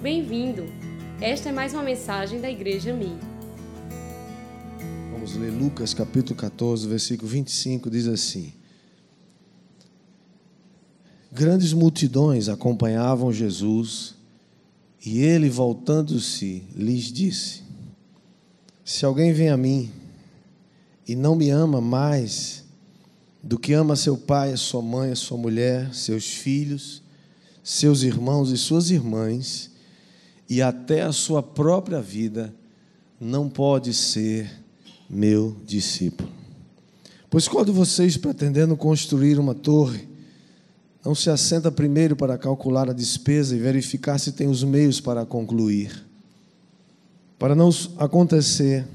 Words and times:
Bem-vindo! 0.00 0.64
Esta 1.20 1.48
é 1.48 1.52
mais 1.52 1.74
uma 1.74 1.82
mensagem 1.82 2.40
da 2.40 2.48
Igreja 2.48 2.94
Mi. 2.94 3.18
Vamos 5.10 5.34
ler 5.34 5.50
Lucas 5.50 5.92
capítulo 5.92 6.36
14, 6.36 6.86
versículo 6.86 7.28
25, 7.28 7.90
diz 7.90 8.06
assim: 8.06 8.52
Grandes 11.32 11.72
multidões 11.72 12.48
acompanhavam 12.48 13.32
Jesus, 13.32 14.14
e 15.04 15.18
ele, 15.18 15.50
voltando-se, 15.50 16.62
lhes 16.76 17.12
disse: 17.12 17.64
Se 18.84 19.04
alguém 19.04 19.32
vem 19.32 19.48
a 19.48 19.56
mim 19.56 19.90
e 21.08 21.16
não 21.16 21.34
me 21.34 21.50
ama 21.50 21.80
mais 21.80 22.64
do 23.42 23.58
que 23.58 23.72
ama 23.72 23.96
seu 23.96 24.16
pai, 24.16 24.56
sua 24.56 24.80
mãe, 24.80 25.12
sua 25.16 25.36
mulher, 25.36 25.92
seus 25.92 26.24
filhos, 26.24 27.02
seus 27.64 28.04
irmãos 28.04 28.52
e 28.52 28.56
suas 28.56 28.90
irmãs, 28.90 29.76
e 30.48 30.62
até 30.62 31.02
a 31.02 31.12
sua 31.12 31.42
própria 31.42 32.00
vida, 32.00 32.54
não 33.20 33.48
pode 33.48 33.92
ser 33.92 34.50
meu 35.08 35.56
discípulo. 35.66 36.28
Pois 37.30 37.46
qual 37.46 37.64
de 37.64 37.72
vocês, 37.72 38.16
pretendendo 38.16 38.76
construir 38.76 39.38
uma 39.38 39.54
torre, 39.54 40.08
não 41.04 41.14
se 41.14 41.28
assenta 41.28 41.70
primeiro 41.70 42.16
para 42.16 42.38
calcular 42.38 42.88
a 42.88 42.92
despesa 42.92 43.54
e 43.54 43.58
verificar 43.58 44.18
se 44.18 44.32
tem 44.32 44.48
os 44.48 44.64
meios 44.64 45.00
para 45.00 45.26
concluir? 45.26 46.04
Para 47.38 47.54
não 47.54 47.70
acontecer 47.98 48.86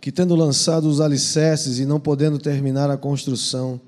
que, 0.00 0.12
tendo 0.12 0.36
lançado 0.36 0.88
os 0.88 1.00
alicerces 1.00 1.78
e 1.78 1.84
não 1.84 1.98
podendo 1.98 2.38
terminar 2.38 2.90
a 2.90 2.96
construção, 2.96 3.80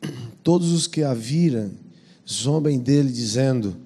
todos 0.42 0.70
os 0.70 0.86
que 0.86 1.02
a 1.02 1.12
viram 1.12 1.70
zombem 2.28 2.78
dele, 2.78 3.10
dizendo: 3.10 3.76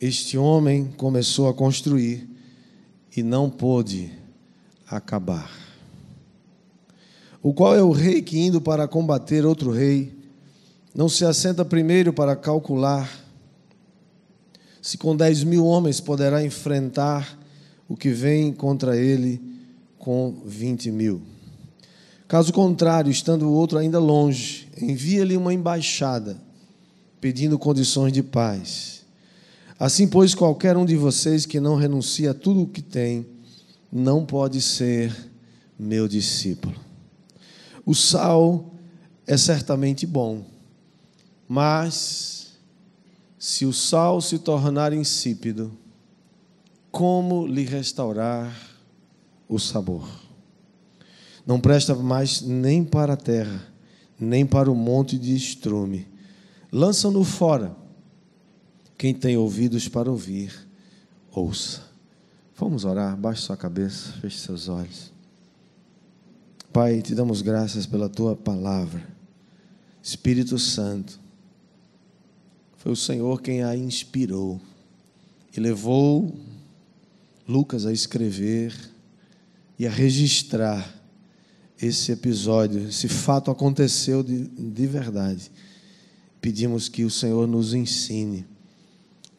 Este 0.00 0.38
homem 0.38 0.92
começou 0.96 1.48
a 1.48 1.54
construir 1.54 2.28
e 3.16 3.22
não 3.22 3.50
pôde 3.50 4.12
acabar. 4.88 5.50
O 7.42 7.52
qual 7.52 7.74
é 7.74 7.82
o 7.82 7.90
rei 7.90 8.22
que, 8.22 8.38
indo 8.38 8.60
para 8.60 8.86
combater 8.86 9.44
outro 9.44 9.72
rei, 9.72 10.16
não 10.94 11.08
se 11.08 11.24
assenta 11.24 11.64
primeiro 11.64 12.12
para 12.12 12.36
calcular 12.36 13.10
se 14.80 14.96
com 14.96 15.16
dez 15.16 15.42
mil 15.42 15.66
homens 15.66 16.00
poderá 16.00 16.44
enfrentar 16.44 17.36
o 17.88 17.96
que 17.96 18.10
vem 18.10 18.52
contra 18.52 18.96
ele 18.96 19.40
com 19.98 20.42
vinte 20.46 20.90
mil. 20.92 21.20
Caso 22.28 22.52
contrário, 22.52 23.10
estando 23.10 23.48
o 23.48 23.52
outro 23.52 23.78
ainda 23.78 23.98
longe, 23.98 24.68
envia-lhe 24.80 25.36
uma 25.36 25.52
embaixada, 25.52 26.40
pedindo 27.20 27.58
condições 27.58 28.12
de 28.12 28.22
paz. 28.22 28.97
Assim, 29.78 30.08
pois, 30.08 30.34
qualquer 30.34 30.76
um 30.76 30.84
de 30.84 30.96
vocês 30.96 31.46
que 31.46 31.60
não 31.60 31.76
renuncia 31.76 32.32
a 32.32 32.34
tudo 32.34 32.62
o 32.62 32.66
que 32.66 32.82
tem, 32.82 33.26
não 33.92 34.26
pode 34.26 34.60
ser 34.60 35.14
meu 35.78 36.08
discípulo. 36.08 36.74
O 37.86 37.94
sal 37.94 38.74
é 39.26 39.36
certamente 39.36 40.04
bom, 40.04 40.44
mas 41.48 42.48
se 43.38 43.64
o 43.64 43.72
sal 43.72 44.20
se 44.20 44.38
tornar 44.38 44.92
insípido, 44.92 45.72
como 46.90 47.46
lhe 47.46 47.64
restaurar 47.64 48.52
o 49.48 49.58
sabor. 49.58 50.08
Não 51.46 51.60
presta 51.60 51.94
mais 51.94 52.42
nem 52.42 52.84
para 52.84 53.12
a 53.12 53.16
terra, 53.16 53.64
nem 54.18 54.44
para 54.44 54.70
o 54.70 54.74
monte 54.74 55.16
de 55.16 55.34
estrume. 55.34 56.06
Lançam-no 56.72 57.22
fora. 57.22 57.74
Quem 58.98 59.14
tem 59.14 59.36
ouvidos 59.36 59.86
para 59.88 60.10
ouvir, 60.10 60.52
ouça. 61.30 61.82
Vamos 62.56 62.84
orar, 62.84 63.16
baixe 63.16 63.42
sua 63.42 63.56
cabeça, 63.56 64.10
feche 64.20 64.40
seus 64.40 64.68
olhos. 64.68 65.12
Pai, 66.72 67.00
te 67.00 67.14
damos 67.14 67.40
graças 67.40 67.86
pela 67.86 68.08
tua 68.08 68.34
palavra. 68.34 69.06
Espírito 70.02 70.58
Santo, 70.58 71.20
foi 72.76 72.90
o 72.90 72.96
Senhor 72.96 73.40
quem 73.40 73.62
a 73.62 73.76
inspirou 73.76 74.60
e 75.56 75.60
levou 75.60 76.36
Lucas 77.46 77.86
a 77.86 77.92
escrever 77.92 78.74
e 79.78 79.86
a 79.86 79.90
registrar 79.90 80.92
esse 81.80 82.10
episódio, 82.10 82.88
esse 82.88 83.06
fato 83.06 83.48
aconteceu 83.48 84.24
de, 84.24 84.48
de 84.48 84.86
verdade. 84.88 85.52
Pedimos 86.40 86.88
que 86.88 87.04
o 87.04 87.10
Senhor 87.10 87.46
nos 87.46 87.74
ensine, 87.74 88.44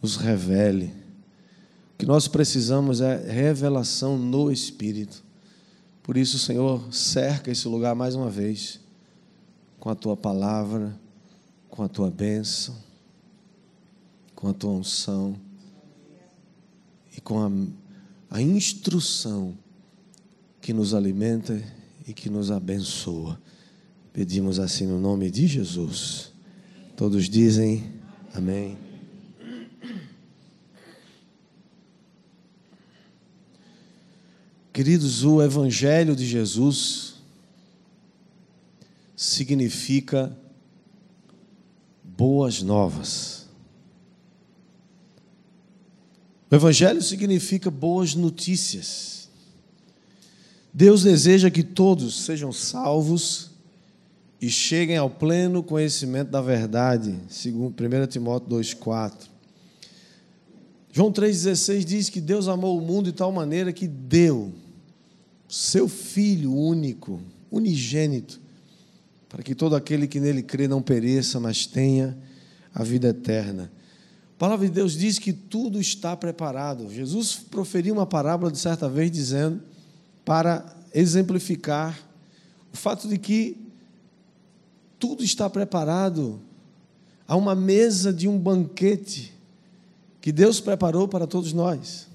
nos 0.02 0.16
revele. 0.16 0.94
O 1.94 1.98
que 1.98 2.06
nós 2.06 2.28
precisamos 2.28 3.02
é 3.02 3.18
revelação 3.32 4.18
no 4.18 4.52
Espírito. 4.52 5.24
Por 6.02 6.18
isso, 6.18 6.40
Senhor, 6.40 6.94
cerca 6.94 7.52
esse 7.52 7.68
lugar 7.68 7.94
mais 7.94 8.16
uma 8.16 8.30
vez 8.30 8.80
com 9.80 9.90
a 9.90 9.96
tua 9.96 10.18
palavra, 10.18 11.00
com 11.70 11.84
a 11.84 11.88
tua 11.88 12.10
bênção, 12.10 12.76
com 14.36 14.48
a 14.48 14.54
tua 14.54 14.72
unção 14.72 15.36
e 17.16 17.22
com 17.22 17.40
a, 17.40 18.38
a 18.38 18.42
instrução 18.42 19.58
que 20.62 20.74
nos 20.74 20.94
alimenta 20.94 21.62
e 22.08 22.14
que 22.14 22.30
nos 22.30 22.50
abençoa. 22.50 23.40
Pedimos 24.12 24.60
assim 24.60 24.88
no 24.88 25.00
nome 25.00 25.30
de 25.30 25.48
Jesus. 25.48 26.32
Todos 26.96 27.30
dizem 27.30 27.94
amém. 28.34 28.89
Queridos, 34.80 35.26
o 35.26 35.42
Evangelho 35.42 36.16
de 36.16 36.26
Jesus 36.26 37.16
significa 39.14 40.34
boas 42.02 42.62
novas. 42.62 43.46
O 46.50 46.56
Evangelho 46.56 47.02
significa 47.02 47.70
boas 47.70 48.16
notícias. 48.16 49.28
Deus 50.74 51.04
deseja 51.04 51.52
que 51.52 51.62
todos 51.62 52.22
sejam 52.22 52.54
salvos 52.54 53.52
e 54.40 54.50
cheguem 54.50 54.96
ao 54.96 55.10
pleno 55.10 55.62
conhecimento 55.62 56.32
da 56.32 56.40
verdade, 56.40 57.20
segundo 57.28 57.76
1 57.84 58.08
Timóteo 58.08 58.50
2,4. 58.58 59.28
João 60.90 61.12
3,16 61.12 61.84
diz 61.84 62.10
que 62.10 62.22
Deus 62.22 62.48
amou 62.48 62.78
o 62.78 62.82
mundo 62.82 63.08
de 63.08 63.18
tal 63.18 63.34
maneira 63.34 63.74
que 63.74 63.86
deu 63.86 64.54
seu 65.50 65.90
Filho 65.90 66.56
único, 66.56 67.20
unigênito, 67.52 68.40
para 69.28 69.42
que 69.42 69.56
todo 69.56 69.76
aquele 69.76 70.08
que 70.08 70.20
nele 70.20 70.44
crê 70.44 70.68
não 70.68 70.82
pereça, 70.82 71.40
mas 71.40 71.66
tenha 71.66 72.16
a 72.74 72.84
vida 72.84 73.10
eterna. 73.10 73.72
A 74.36 74.40
palavra 74.40 74.68
de 74.68 74.74
Deus 74.74 74.94
diz 74.94 75.20
que 75.20 75.34
tudo 75.34 75.82
está 75.82 76.16
preparado. 76.16 76.90
Jesus 76.94 77.36
proferiu 77.36 77.94
uma 77.94 78.06
parábola 78.06 78.52
de 78.52 78.58
certa 78.58 78.88
vez 78.88 79.12
dizendo 79.12 79.62
para 80.24 80.78
exemplificar 80.94 82.00
o 82.72 82.78
fato 82.78 83.08
de 83.08 83.18
que 83.18 83.58
tudo 84.98 85.24
está 85.24 85.50
preparado. 85.50 86.40
Há 87.28 87.36
uma 87.36 87.56
mesa 87.56 88.14
de 88.14 88.28
um 88.28 88.38
banquete 88.38 89.34
que 90.22 90.32
Deus 90.32 90.60
preparou 90.60 91.08
para 91.08 91.26
todos 91.26 91.54
nós. 91.54 92.08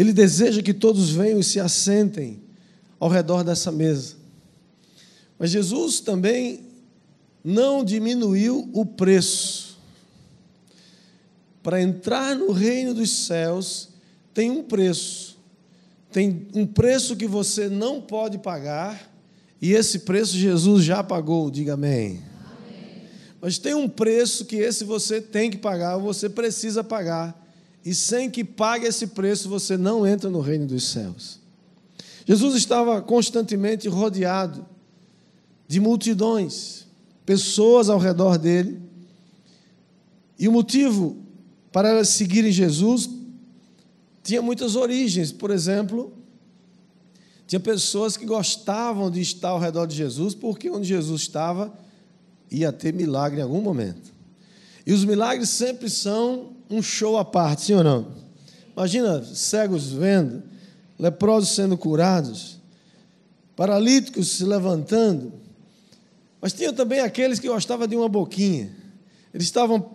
Ele 0.00 0.12
deseja 0.12 0.62
que 0.62 0.72
todos 0.72 1.10
venham 1.10 1.40
e 1.40 1.44
se 1.44 1.60
assentem 1.60 2.40
ao 2.98 3.08
redor 3.08 3.44
dessa 3.44 3.70
mesa. 3.70 4.16
Mas 5.38 5.50
Jesus 5.50 6.00
também 6.00 6.66
não 7.44 7.84
diminuiu 7.84 8.70
o 8.72 8.86
preço. 8.86 9.78
Para 11.62 11.82
entrar 11.82 12.34
no 12.34 12.52
reino 12.52 12.94
dos 12.94 13.10
céus, 13.10 13.90
tem 14.32 14.50
um 14.50 14.62
preço 14.62 15.30
tem 16.12 16.48
um 16.54 16.66
preço 16.66 17.14
que 17.14 17.26
você 17.26 17.68
não 17.68 18.00
pode 18.00 18.38
pagar, 18.38 19.10
e 19.62 19.72
esse 19.72 20.00
preço 20.00 20.36
Jesus 20.36 20.84
já 20.84 21.04
pagou, 21.04 21.50
diga 21.50 21.74
amém. 21.74 22.20
amém. 22.66 23.02
Mas 23.40 23.58
tem 23.58 23.74
um 23.74 23.88
preço 23.88 24.44
que 24.44 24.56
esse 24.56 24.82
você 24.82 25.20
tem 25.20 25.50
que 25.50 25.58
pagar, 25.58 25.96
você 25.98 26.28
precisa 26.28 26.82
pagar, 26.82 27.39
e 27.84 27.94
sem 27.94 28.30
que 28.30 28.44
pague 28.44 28.86
esse 28.86 29.08
preço 29.08 29.48
você 29.48 29.76
não 29.76 30.06
entra 30.06 30.28
no 30.28 30.40
reino 30.40 30.66
dos 30.66 30.84
céus. 30.84 31.40
Jesus 32.26 32.54
estava 32.54 33.00
constantemente 33.00 33.88
rodeado 33.88 34.66
de 35.66 35.80
multidões, 35.80 36.86
pessoas 37.24 37.88
ao 37.88 37.98
redor 37.98 38.38
dele, 38.38 38.80
e 40.38 40.48
o 40.48 40.52
motivo 40.52 41.16
para 41.72 41.88
elas 41.88 42.08
seguirem 42.08 42.50
Jesus 42.50 43.08
tinha 44.22 44.42
muitas 44.42 44.76
origens. 44.76 45.32
Por 45.32 45.50
exemplo, 45.50 46.12
tinha 47.46 47.60
pessoas 47.60 48.16
que 48.16 48.24
gostavam 48.24 49.10
de 49.10 49.20
estar 49.20 49.50
ao 49.50 49.58
redor 49.58 49.86
de 49.86 49.96
Jesus, 49.96 50.34
porque 50.34 50.70
onde 50.70 50.86
Jesus 50.86 51.22
estava 51.22 51.72
ia 52.50 52.72
ter 52.72 52.92
milagre 52.92 53.40
em 53.40 53.42
algum 53.42 53.60
momento. 53.60 54.12
E 54.86 54.92
os 54.92 55.04
milagres 55.04 55.48
sempre 55.48 55.88
são 55.90 56.52
um 56.70 56.80
show 56.80 57.18
à 57.18 57.24
parte, 57.24 57.62
sim 57.62 57.74
ou 57.74 57.82
não? 57.82 58.06
Imagina 58.76 59.22
cegos 59.24 59.92
vendo, 59.92 60.42
leprosos 60.98 61.50
sendo 61.50 61.76
curados, 61.76 62.58
paralíticos 63.56 64.28
se 64.28 64.44
levantando. 64.44 65.32
Mas 66.40 66.52
tinha 66.52 66.72
também 66.72 67.00
aqueles 67.00 67.38
que 67.38 67.48
gostavam 67.48 67.86
de 67.86 67.96
uma 67.96 68.08
boquinha. 68.08 68.70
Eles 69.34 69.46
estavam 69.46 69.90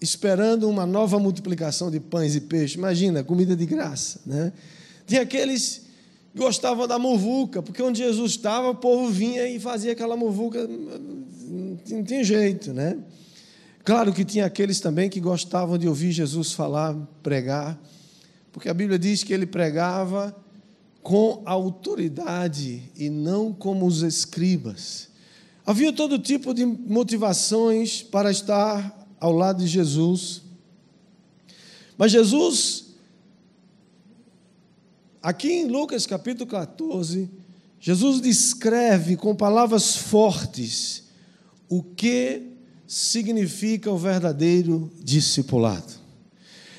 esperando 0.00 0.68
uma 0.68 0.86
nova 0.86 1.18
multiplicação 1.18 1.90
de 1.90 1.98
pães 1.98 2.36
e 2.36 2.40
peixes. 2.40 2.76
Imagina, 2.76 3.24
comida 3.24 3.56
de 3.56 3.66
graça. 3.66 4.20
Né? 4.24 4.52
Tinha 5.06 5.22
aqueles 5.22 5.82
que 6.32 6.38
gostavam 6.38 6.86
da 6.86 6.98
muvuca, 6.98 7.62
porque 7.62 7.82
onde 7.82 7.98
Jesus 7.98 8.32
estava, 8.32 8.70
o 8.70 8.74
povo 8.74 9.10
vinha 9.10 9.48
e 9.48 9.58
fazia 9.58 9.92
aquela 9.92 10.16
muvuca, 10.16 10.68
não 10.68 12.04
tinha 12.04 12.22
jeito. 12.22 12.72
Né? 12.72 12.96
Claro 13.88 14.12
que 14.12 14.22
tinha 14.22 14.44
aqueles 14.44 14.80
também 14.80 15.08
que 15.08 15.18
gostavam 15.18 15.78
de 15.78 15.88
ouvir 15.88 16.12
Jesus 16.12 16.52
falar, 16.52 16.94
pregar, 17.22 17.80
porque 18.52 18.68
a 18.68 18.74
Bíblia 18.74 18.98
diz 18.98 19.24
que 19.24 19.32
ele 19.32 19.46
pregava 19.46 20.36
com 21.02 21.40
autoridade 21.46 22.82
e 22.94 23.08
não 23.08 23.50
como 23.50 23.86
os 23.86 24.02
escribas. 24.02 25.08
Havia 25.64 25.90
todo 25.90 26.18
tipo 26.18 26.52
de 26.52 26.66
motivações 26.66 28.02
para 28.02 28.30
estar 28.30 29.08
ao 29.18 29.32
lado 29.32 29.60
de 29.60 29.66
Jesus. 29.66 30.42
Mas 31.96 32.12
Jesus, 32.12 32.88
aqui 35.22 35.50
em 35.50 35.66
Lucas 35.66 36.04
capítulo 36.04 36.46
14, 36.46 37.30
Jesus 37.80 38.20
descreve 38.20 39.16
com 39.16 39.34
palavras 39.34 39.96
fortes 39.96 41.04
o 41.70 41.82
que 41.82 42.57
significa 42.88 43.90
o 43.90 43.98
verdadeiro 43.98 44.90
discipulado. 44.98 45.92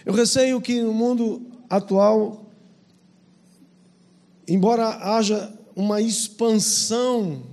Eu 0.04 0.12
receio 0.12 0.60
que 0.60 0.82
no 0.82 0.92
mundo 0.92 1.40
atual, 1.70 2.50
embora 4.48 4.88
haja 5.16 5.54
uma 5.76 6.02
expansão 6.02 7.44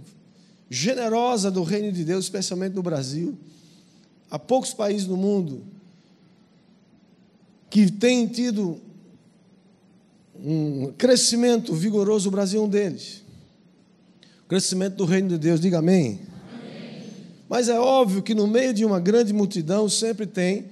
generosa 0.70 1.50
do 1.50 1.62
reino 1.62 1.93
de 1.93 2.03
Deus, 2.03 2.25
especialmente 2.25 2.75
no 2.75 2.82
Brasil, 2.82 3.37
há 4.31 4.38
poucos 4.38 4.73
países 4.73 5.06
no 5.06 5.19
mundo 5.19 5.62
que 7.69 7.93
têm 7.93 8.26
tido 8.26 8.81
um 10.35 10.93
crescimento 10.97 11.75
vigoroso, 11.75 12.29
o 12.29 12.32
Brasil 12.32 12.62
é 12.62 12.64
um 12.64 12.69
deles. 12.69 13.23
O 14.44 14.49
crescimento 14.49 14.97
do 14.97 15.05
reino 15.05 15.29
de 15.29 15.37
Deus, 15.37 15.61
diga 15.61 15.79
amém. 15.79 16.35
Mas 17.48 17.69
é 17.69 17.78
óbvio 17.78 18.22
que 18.22 18.34
no 18.34 18.46
meio 18.46 18.75
de 18.75 18.84
uma 18.84 18.98
grande 18.98 19.32
multidão 19.32 19.88
sempre 19.88 20.26
tem 20.26 20.66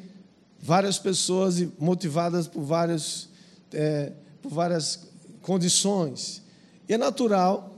várias 0.60 0.98
pessoas 0.98 1.62
motivadas 1.78 2.48
por, 2.48 2.62
vários, 2.62 3.28
é, 3.72 4.12
por 4.42 4.50
várias 4.50 5.06
condições. 5.42 6.42
E 6.88 6.94
é 6.94 6.98
natural 6.98 7.74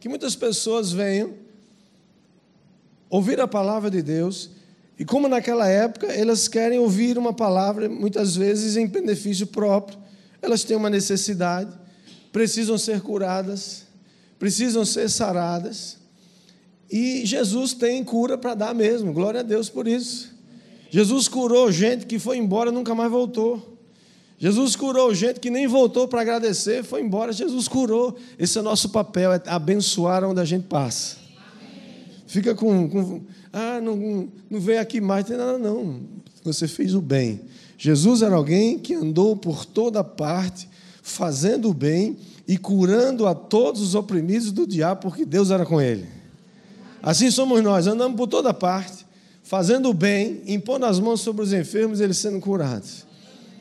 que 0.00 0.08
muitas 0.08 0.34
pessoas 0.34 0.92
venham 0.92 1.34
ouvir 3.10 3.40
a 3.40 3.48
palavra 3.48 3.90
de 3.90 4.00
Deus 4.02 4.50
e 4.98 5.04
como 5.04 5.28
naquela 5.28 5.68
época 5.68 6.06
elas 6.06 6.48
querem 6.48 6.78
ouvir 6.78 7.16
uma 7.16 7.32
palavra, 7.32 7.88
muitas 7.88 8.34
vezes 8.34 8.76
em 8.76 8.86
benefício 8.86 9.46
próprio, 9.46 9.98
elas 10.42 10.64
têm 10.64 10.76
uma 10.76 10.90
necessidade, 10.90 11.72
precisam 12.32 12.76
ser 12.76 13.00
curadas, 13.00 13.84
precisam 14.38 14.84
ser 14.84 15.08
saradas. 15.08 15.97
E 16.90 17.24
Jesus 17.26 17.74
tem 17.74 18.02
cura 18.02 18.38
para 18.38 18.54
dar 18.54 18.74
mesmo, 18.74 19.12
glória 19.12 19.40
a 19.40 19.42
Deus 19.42 19.68
por 19.68 19.86
isso. 19.86 20.34
Jesus 20.90 21.28
curou 21.28 21.70
gente 21.70 22.06
que 22.06 22.18
foi 22.18 22.38
embora 22.38 22.70
e 22.70 22.72
nunca 22.72 22.94
mais 22.94 23.10
voltou. 23.10 23.78
Jesus 24.38 24.76
curou 24.76 25.12
gente 25.12 25.40
que 25.40 25.50
nem 25.50 25.66
voltou 25.66 26.06
para 26.06 26.20
agradecer, 26.20 26.84
foi 26.84 27.02
embora. 27.02 27.32
Jesus 27.32 27.66
curou. 27.66 28.16
Esse 28.38 28.56
é 28.56 28.60
o 28.60 28.64
nosso 28.64 28.88
papel, 28.90 29.32
é 29.32 29.42
abençoar 29.46 30.24
onde 30.24 30.40
a 30.40 30.44
gente 30.44 30.66
passa. 30.66 31.16
Fica 32.26 32.54
com, 32.54 32.88
com 32.88 33.20
ah, 33.52 33.80
não, 33.80 34.28
não 34.48 34.60
veio 34.60 34.80
aqui 34.80 35.00
mais, 35.00 35.26
tem 35.26 35.36
nada 35.36 35.58
não. 35.58 36.00
Você 36.44 36.68
fez 36.68 36.94
o 36.94 37.00
bem. 37.00 37.40
Jesus 37.76 38.22
era 38.22 38.34
alguém 38.34 38.78
que 38.78 38.94
andou 38.94 39.36
por 39.36 39.64
toda 39.64 40.04
parte, 40.04 40.68
fazendo 41.02 41.70
o 41.70 41.74
bem 41.74 42.16
e 42.46 42.56
curando 42.56 43.26
a 43.26 43.34
todos 43.34 43.80
os 43.80 43.94
oprimidos 43.94 44.52
do 44.52 44.66
diabo, 44.66 45.02
porque 45.02 45.24
Deus 45.24 45.50
era 45.50 45.66
com 45.66 45.80
ele. 45.80 46.17
Assim 47.02 47.30
somos 47.30 47.62
nós, 47.62 47.86
andamos 47.86 48.16
por 48.16 48.26
toda 48.26 48.52
parte, 48.52 49.06
fazendo 49.42 49.88
o 49.90 49.94
bem, 49.94 50.42
impondo 50.46 50.86
as 50.86 50.98
mãos 50.98 51.20
sobre 51.20 51.42
os 51.42 51.52
enfermos 51.52 52.00
eles 52.00 52.18
sendo 52.18 52.40
curados. 52.40 53.06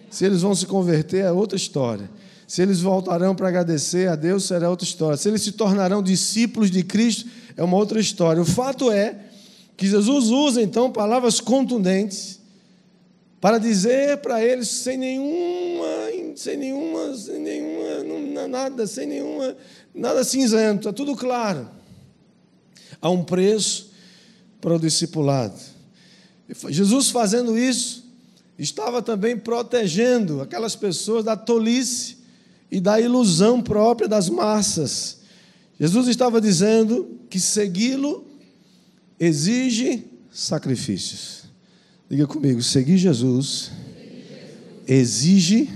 Se 0.09 0.25
eles 0.25 0.41
vão 0.41 0.55
se 0.55 0.65
converter, 0.65 1.25
é 1.25 1.31
outra 1.31 1.55
história. 1.55 2.09
Se 2.47 2.61
eles 2.61 2.79
voltarão 2.79 3.35
para 3.35 3.49
agradecer 3.49 4.07
a 4.07 4.15
Deus, 4.15 4.45
será 4.45 4.69
outra 4.69 4.85
história. 4.85 5.17
Se 5.17 5.27
eles 5.27 5.41
se 5.41 5.51
tornarão 5.51 6.01
discípulos 6.01 6.71
de 6.71 6.81
Cristo, 6.81 7.29
é 7.57 7.63
uma 7.63 7.75
outra 7.75 7.99
história. 7.99 8.41
O 8.41 8.45
fato 8.45 8.89
é 8.89 9.17
que 9.75 9.85
Jesus 9.85 10.29
usa 10.29 10.61
então 10.61 10.91
palavras 10.91 11.41
contundentes 11.41 12.39
para 13.39 13.57
dizer 13.57 14.17
para 14.17 14.43
eles 14.43 14.67
sem 14.67 14.97
nenhuma, 14.97 15.87
sem 16.35 16.57
nenhuma, 16.57 17.15
sem 17.15 17.39
nenhuma, 17.39 18.47
nada, 18.47 18.87
sem 18.87 19.07
nenhuma, 19.07 19.55
nada 19.93 20.23
cinzento, 20.23 20.89
é 20.89 20.91
tudo 20.91 21.15
claro. 21.15 21.69
Há 23.01 23.09
um 23.09 23.23
preço 23.23 23.91
para 24.59 24.75
o 24.75 24.79
discipulado. 24.79 25.59
Jesus 26.69 27.09
fazendo 27.09 27.57
isso, 27.57 28.05
estava 28.57 29.01
também 29.01 29.37
protegendo 29.37 30.41
aquelas 30.41 30.75
pessoas 30.75 31.23
da 31.23 31.35
tolice 31.35 32.17
e 32.71 32.79
da 32.79 32.99
ilusão 32.99 33.61
própria 33.61 34.07
das 34.07 34.29
massas. 34.29 35.17
Jesus 35.79 36.07
estava 36.07 36.41
dizendo 36.41 37.19
que 37.29 37.39
segui-lo 37.39 38.25
exige 39.19 40.05
sacrifícios. 40.31 41.43
Diga 42.09 42.25
comigo, 42.25 42.61
seguir 42.61 42.97
Jesus 42.97 43.71
exige 44.87 45.69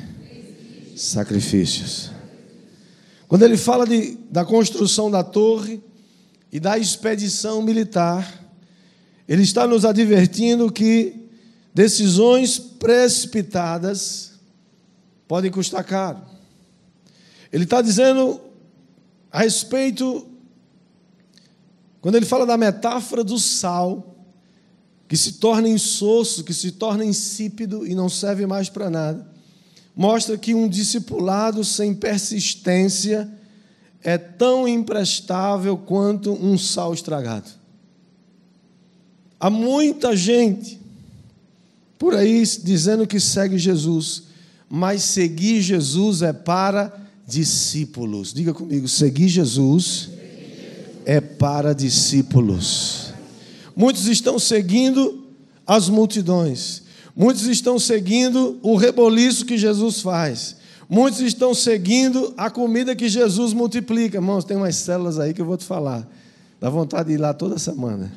sacrifícios. 0.96 2.10
Quando 3.28 3.44
ele 3.44 3.58
fala 3.58 3.86
de, 3.86 4.18
da 4.30 4.46
construção 4.46 5.12
da 5.12 5.24
torre 5.24 5.82
e 6.51 6.59
da 6.59 6.77
expedição 6.77 7.62
militar, 7.62 8.39
ele 9.27 9.44
está 9.44 9.65
nos 9.65 9.86
advertindo 9.86 10.71
que 10.71 11.30
decisões 11.74 12.59
precipitadas 12.59 14.34
podem 15.27 15.50
custar 15.50 15.84
caro. 15.84 16.22
Ele 17.51 17.63
está 17.63 17.81
dizendo 17.81 18.41
a 19.31 19.39
respeito 19.39 20.27
quando 22.01 22.15
ele 22.15 22.25
fala 22.25 22.48
da 22.48 22.58
metáfora 22.58 23.24
do 23.24 23.38
sal, 23.38 24.25
que 25.08 25.15
se 25.15 25.34
torna 25.34 25.70
insosso, 25.70 26.43
que 26.43 26.53
se 26.53 26.72
torna 26.72 27.05
insípido 27.05 27.86
e 27.86 27.93
não 27.93 28.10
serve 28.10 28.48
mais 28.48 28.70
para 28.70 28.89
nada, 28.89 29.29
mostra 29.96 30.38
que 30.38 30.55
um 30.55 30.67
discipulado 30.67 31.63
sem 31.63 31.93
persistência 31.93 33.31
é 34.03 34.17
tão 34.17 34.67
imprestável 34.67 35.77
quanto 35.77 36.31
um 36.31 36.58
sal 36.58 36.93
estragado. 36.93 37.50
Há 39.39 39.50
muita 39.50 40.15
gente 40.15 40.79
por 41.98 42.15
aí 42.15 42.43
dizendo 42.63 43.05
que 43.05 43.20
segue 43.20 43.58
Jesus, 43.58 44.24
mas 44.67 45.03
seguir 45.03 45.62
Jesus 45.62 46.22
é 46.22 46.34
para 46.34 46.91
discípulos. 47.27 48.34
Diga 48.34 48.53
comigo, 48.53 48.88
seguir 48.88 49.27
Jesus 49.27 50.10
é 51.05 51.22
para 51.22 51.74
discípulos. 51.74 53.13
Muitos 53.75 54.08
estão 54.08 54.38
seguindo 54.39 55.25
as 55.65 55.89
multidões, 55.89 56.84
muitos 57.15 57.43
estão 57.46 57.79
seguindo 57.79 58.60
o 58.62 58.75
reboliço 58.75 59.46
que 59.46 59.58
Jesus 59.58 60.01
faz, 60.01 60.58
muitos 60.91 61.21
estão 61.21 61.53
seguindo 61.53 62.33
a 62.36 62.50
comida 62.50 62.93
que 62.93 63.07
Jesus 63.07 63.53
multiplica. 63.53 64.17
Irmãos, 64.17 64.43
tem 64.43 64.57
umas 64.57 64.75
células 64.75 65.17
aí 65.17 65.33
que 65.33 65.41
eu 65.41 65.45
vou 65.45 65.55
te 65.55 65.63
falar, 65.63 66.05
dá 66.60 66.69
vontade 66.69 67.07
de 67.07 67.15
ir 67.15 67.17
lá 67.17 67.33
toda 67.33 67.57
semana, 67.57 68.12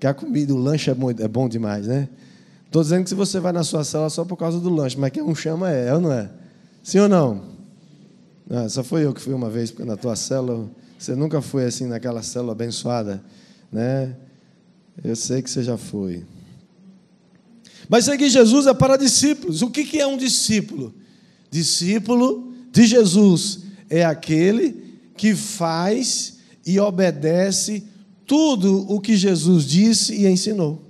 que 0.00 0.06
a 0.06 0.14
comida, 0.14 0.54
o 0.54 0.56
lanche 0.56 0.90
é 0.90 0.94
bom, 0.94 1.10
é 1.10 1.28
bom 1.28 1.46
demais, 1.46 1.86
né? 1.86 2.08
Estou 2.64 2.82
dizendo 2.82 3.04
que 3.04 3.10
se 3.10 3.14
você 3.14 3.38
vai 3.38 3.52
na 3.52 3.62
sua 3.62 3.84
célula 3.84 4.08
só 4.08 4.24
por 4.24 4.38
causa 4.38 4.58
do 4.58 4.70
lanche, 4.70 4.98
mas 4.98 5.10
quem 5.10 5.22
um 5.22 5.34
chama 5.34 5.70
é, 5.70 5.88
é 5.88 5.94
ou 5.94 6.00
não 6.00 6.10
é? 6.10 6.30
Sim 6.82 7.00
ou 7.00 7.08
não? 7.10 7.42
Ah, 8.50 8.68
só 8.70 8.82
foi 8.82 9.04
eu 9.04 9.12
que 9.12 9.20
fui 9.20 9.34
uma 9.34 9.50
vez, 9.50 9.70
porque 9.70 9.84
na 9.84 9.96
tua 9.96 10.16
célula 10.16 10.68
você 10.98 11.14
nunca 11.14 11.42
foi 11.42 11.66
assim 11.66 11.86
naquela 11.86 12.22
célula 12.22 12.52
abençoada, 12.52 13.22
né? 13.70 14.16
Eu 15.04 15.14
sei 15.14 15.42
que 15.42 15.50
você 15.50 15.62
já 15.62 15.76
foi. 15.76 16.24
Mas 17.86 18.06
seguir 18.06 18.30
Jesus 18.30 18.66
é 18.66 18.72
para 18.72 18.96
discípulos. 18.96 19.60
O 19.60 19.70
que 19.70 20.00
é 20.00 20.06
um 20.06 20.16
discípulo? 20.16 20.94
Discípulo 21.54 22.52
de 22.72 22.84
Jesus 22.84 23.60
é 23.88 24.04
aquele 24.04 24.98
que 25.16 25.36
faz 25.36 26.38
e 26.66 26.80
obedece 26.80 27.84
tudo 28.26 28.84
o 28.92 29.00
que 29.00 29.16
Jesus 29.16 29.64
disse 29.64 30.16
e 30.16 30.26
ensinou. 30.26 30.82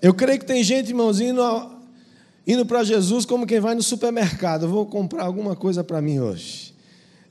Eu 0.00 0.14
creio 0.14 0.38
que 0.38 0.46
tem 0.46 0.62
gente, 0.62 0.90
irmãozinho, 0.90 1.32
indo, 1.32 1.70
indo 2.46 2.64
para 2.64 2.84
Jesus 2.84 3.24
como 3.24 3.44
quem 3.44 3.58
vai 3.58 3.74
no 3.74 3.82
supermercado. 3.82 4.66
Eu 4.66 4.70
vou 4.70 4.86
comprar 4.86 5.24
alguma 5.24 5.56
coisa 5.56 5.82
para 5.82 6.00
mim 6.00 6.20
hoje. 6.20 6.72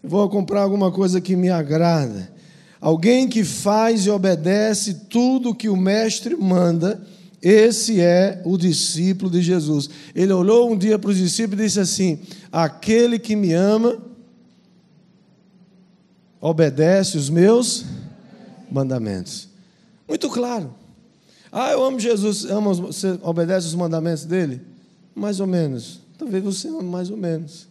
Eu 0.04 0.10
vou 0.10 0.30
comprar 0.30 0.64
alguma 0.64 0.92
coisa 0.92 1.22
que 1.22 1.38
me 1.38 1.50
agrada. 1.50 2.34
Alguém 2.82 3.30
que 3.30 3.46
faz 3.46 4.06
e 4.06 4.10
obedece 4.10 5.06
tudo 5.10 5.52
o 5.52 5.56
que 5.56 5.70
o 5.70 5.78
mestre 5.78 6.36
manda 6.36 7.02
esse 7.42 8.02
é 8.02 8.42
o 8.46 8.58
discípulo 8.58 9.30
de 9.30 9.42
Jesus. 9.42 9.90
Ele 10.16 10.34
olhou 10.34 10.72
um 10.72 10.78
dia 10.78 10.98
para 10.98 11.12
os 11.12 11.18
discípulos 11.18 11.62
e 11.62 11.68
disse 11.68 11.80
assim: 11.80 12.20
Aquele 12.52 13.20
que 13.20 13.36
me 13.36 13.54
ama, 13.54 14.02
obedece 16.42 17.18
os 17.18 17.30
meus 17.30 17.86
mandamentos. 18.72 19.50
Muito 20.08 20.30
claro. 20.30 20.74
Ah, 21.52 21.72
eu 21.72 21.84
amo 21.84 22.00
Jesus, 22.00 22.46
amo, 22.46 22.74
você 22.74 23.18
obedece 23.22 23.68
os 23.68 23.76
mandamentos 23.76 24.26
dele? 24.26 24.62
Mais 25.16 25.40
ou 25.40 25.48
menos. 25.48 26.02
Talvez 26.18 26.44
você 26.44 26.68
ame 26.68 26.84
mais 26.84 27.10
ou 27.10 27.18
menos. 27.18 27.68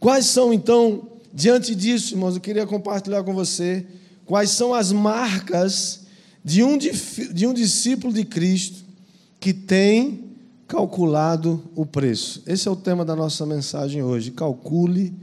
Quais 0.00 0.26
são, 0.26 0.52
então, 0.52 1.08
diante 1.32 1.74
disso, 1.74 2.14
irmãos, 2.14 2.34
eu 2.34 2.40
queria 2.40 2.66
compartilhar 2.66 3.22
com 3.22 3.32
você 3.32 3.86
quais 4.26 4.50
são 4.50 4.74
as 4.74 4.92
marcas 4.92 6.03
de 6.44 6.62
um, 6.62 6.76
de 6.76 7.46
um 7.46 7.54
discípulo 7.54 8.12
de 8.12 8.24
Cristo 8.24 8.84
que 9.40 9.54
tem 9.54 10.24
calculado 10.68 11.62
o 11.74 11.86
preço. 11.86 12.42
Esse 12.46 12.68
é 12.68 12.70
o 12.70 12.76
tema 12.76 13.04
da 13.04 13.16
nossa 13.16 13.46
mensagem 13.46 14.02
hoje. 14.02 14.30
Calcule 14.30 15.14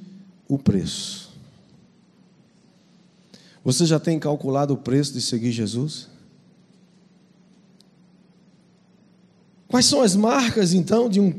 o 0.48 0.58
preço. 0.58 1.30
Você 3.64 3.86
já 3.86 4.00
tem 4.00 4.18
calculado 4.18 4.74
o 4.74 4.78
preço 4.78 5.14
de 5.14 5.22
seguir 5.22 5.52
Jesus? 5.52 6.08
Quais 9.68 9.86
são 9.86 10.02
as 10.02 10.16
marcas, 10.16 10.74
então, 10.74 11.08
de 11.08 11.20
um 11.20 11.34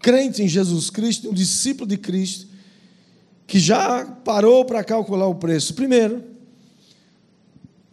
crente 0.00 0.42
em 0.42 0.48
Jesus 0.48 0.88
Cristo, 0.88 1.30
um 1.30 1.34
discípulo 1.34 1.86
de 1.86 1.98
Cristo, 1.98 2.46
que 3.46 3.60
já 3.60 4.04
parou 4.04 4.64
para 4.64 4.82
calcular 4.82 5.26
o 5.26 5.34
preço? 5.34 5.74
Primeiro, 5.74 6.24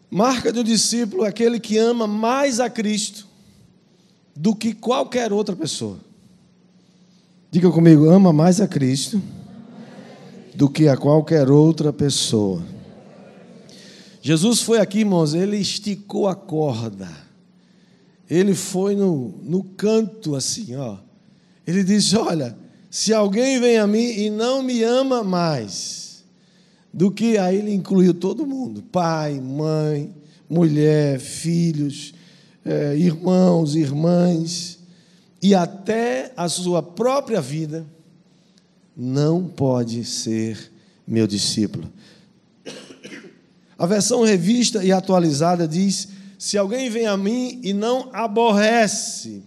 marca 0.10 0.52
do 0.52 0.64
discípulo 0.64 1.26
é 1.26 1.30
aquele 1.30 1.60
que 1.60 1.78
ama 1.78 2.08
mais 2.08 2.60
a 2.60 2.70
Cristo 2.70 3.28
do 4.36 4.56
que 4.56 4.74
qualquer 4.74 5.32
outra 5.32 5.56
pessoa. 5.56 5.98
Diga 7.52 7.70
comigo, 7.72 8.10
ama 8.10 8.34
mais 8.34 8.60
a 8.60 8.68
Cristo 8.68 9.22
do 10.54 10.70
que 10.70 10.88
a 10.88 10.98
qualquer 10.98 11.50
outra 11.50 11.94
pessoa. 11.94 12.62
Jesus 14.22 14.62
foi 14.62 14.80
aqui, 14.80 15.00
irmãos, 15.00 15.34
ele 15.34 15.58
esticou 15.58 16.28
a 16.28 16.36
corda. 16.36 17.10
Ele 18.30 18.56
foi 18.56 18.96
no, 18.96 19.36
no 19.44 19.64
canto 19.64 20.36
assim, 20.36 20.76
ó. 20.76 20.98
Ele 21.66 21.84
disse: 21.84 22.18
Olha, 22.18 22.58
se 22.90 23.14
alguém 23.14 23.60
vem 23.60 23.78
a 23.78 23.86
mim 23.86 24.04
e 24.04 24.30
não 24.30 24.64
me 24.64 24.82
ama 24.84 25.24
mais, 25.24 26.05
do 26.96 27.12
que 27.12 27.38
aí 27.38 27.58
ele 27.58 27.74
incluiu 27.74 28.14
todo 28.14 28.48
mundo: 28.48 28.82
pai, 28.82 29.38
mãe, 29.42 30.16
mulher, 30.50 31.20
filhos, 31.20 32.14
é, 32.64 32.96
irmãos, 32.96 33.76
irmãs, 33.76 34.80
e 35.42 35.54
até 35.54 36.32
a 36.38 36.48
sua 36.48 36.82
própria 36.82 37.42
vida, 37.42 37.86
não 38.96 39.44
pode 39.44 40.06
ser 40.06 40.72
meu 41.06 41.28
discípulo. 41.28 41.92
A 43.78 43.86
versão 43.86 44.24
revista 44.24 44.82
e 44.82 44.94
atualizada 44.94 45.68
diz: 45.68 46.08
Se 46.40 46.58
alguém 46.58 46.90
vem 46.90 47.08
a 47.08 47.18
mim 47.18 47.60
e 47.62 47.74
não 47.74 48.10
aborrece, 48.14 49.44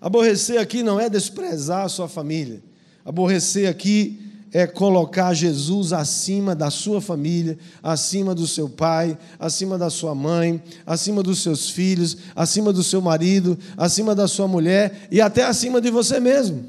aborrecer 0.00 0.60
aqui 0.60 0.82
não 0.82 0.98
é 0.98 1.08
desprezar 1.08 1.84
a 1.84 1.88
sua 1.88 2.08
família, 2.08 2.60
aborrecer 3.04 3.68
aqui 3.68 4.27
é 4.52 4.66
colocar 4.66 5.34
Jesus 5.34 5.92
acima 5.92 6.54
da 6.54 6.70
sua 6.70 7.00
família, 7.00 7.58
acima 7.82 8.34
do 8.34 8.46
seu 8.46 8.68
pai, 8.68 9.18
acima 9.38 9.76
da 9.76 9.90
sua 9.90 10.14
mãe, 10.14 10.62
acima 10.86 11.22
dos 11.22 11.42
seus 11.42 11.70
filhos, 11.70 12.16
acima 12.34 12.72
do 12.72 12.82
seu 12.82 13.00
marido, 13.00 13.58
acima 13.76 14.14
da 14.14 14.26
sua 14.26 14.48
mulher 14.48 15.08
e 15.10 15.20
até 15.20 15.44
acima 15.44 15.80
de 15.80 15.90
você 15.90 16.18
mesmo. 16.18 16.64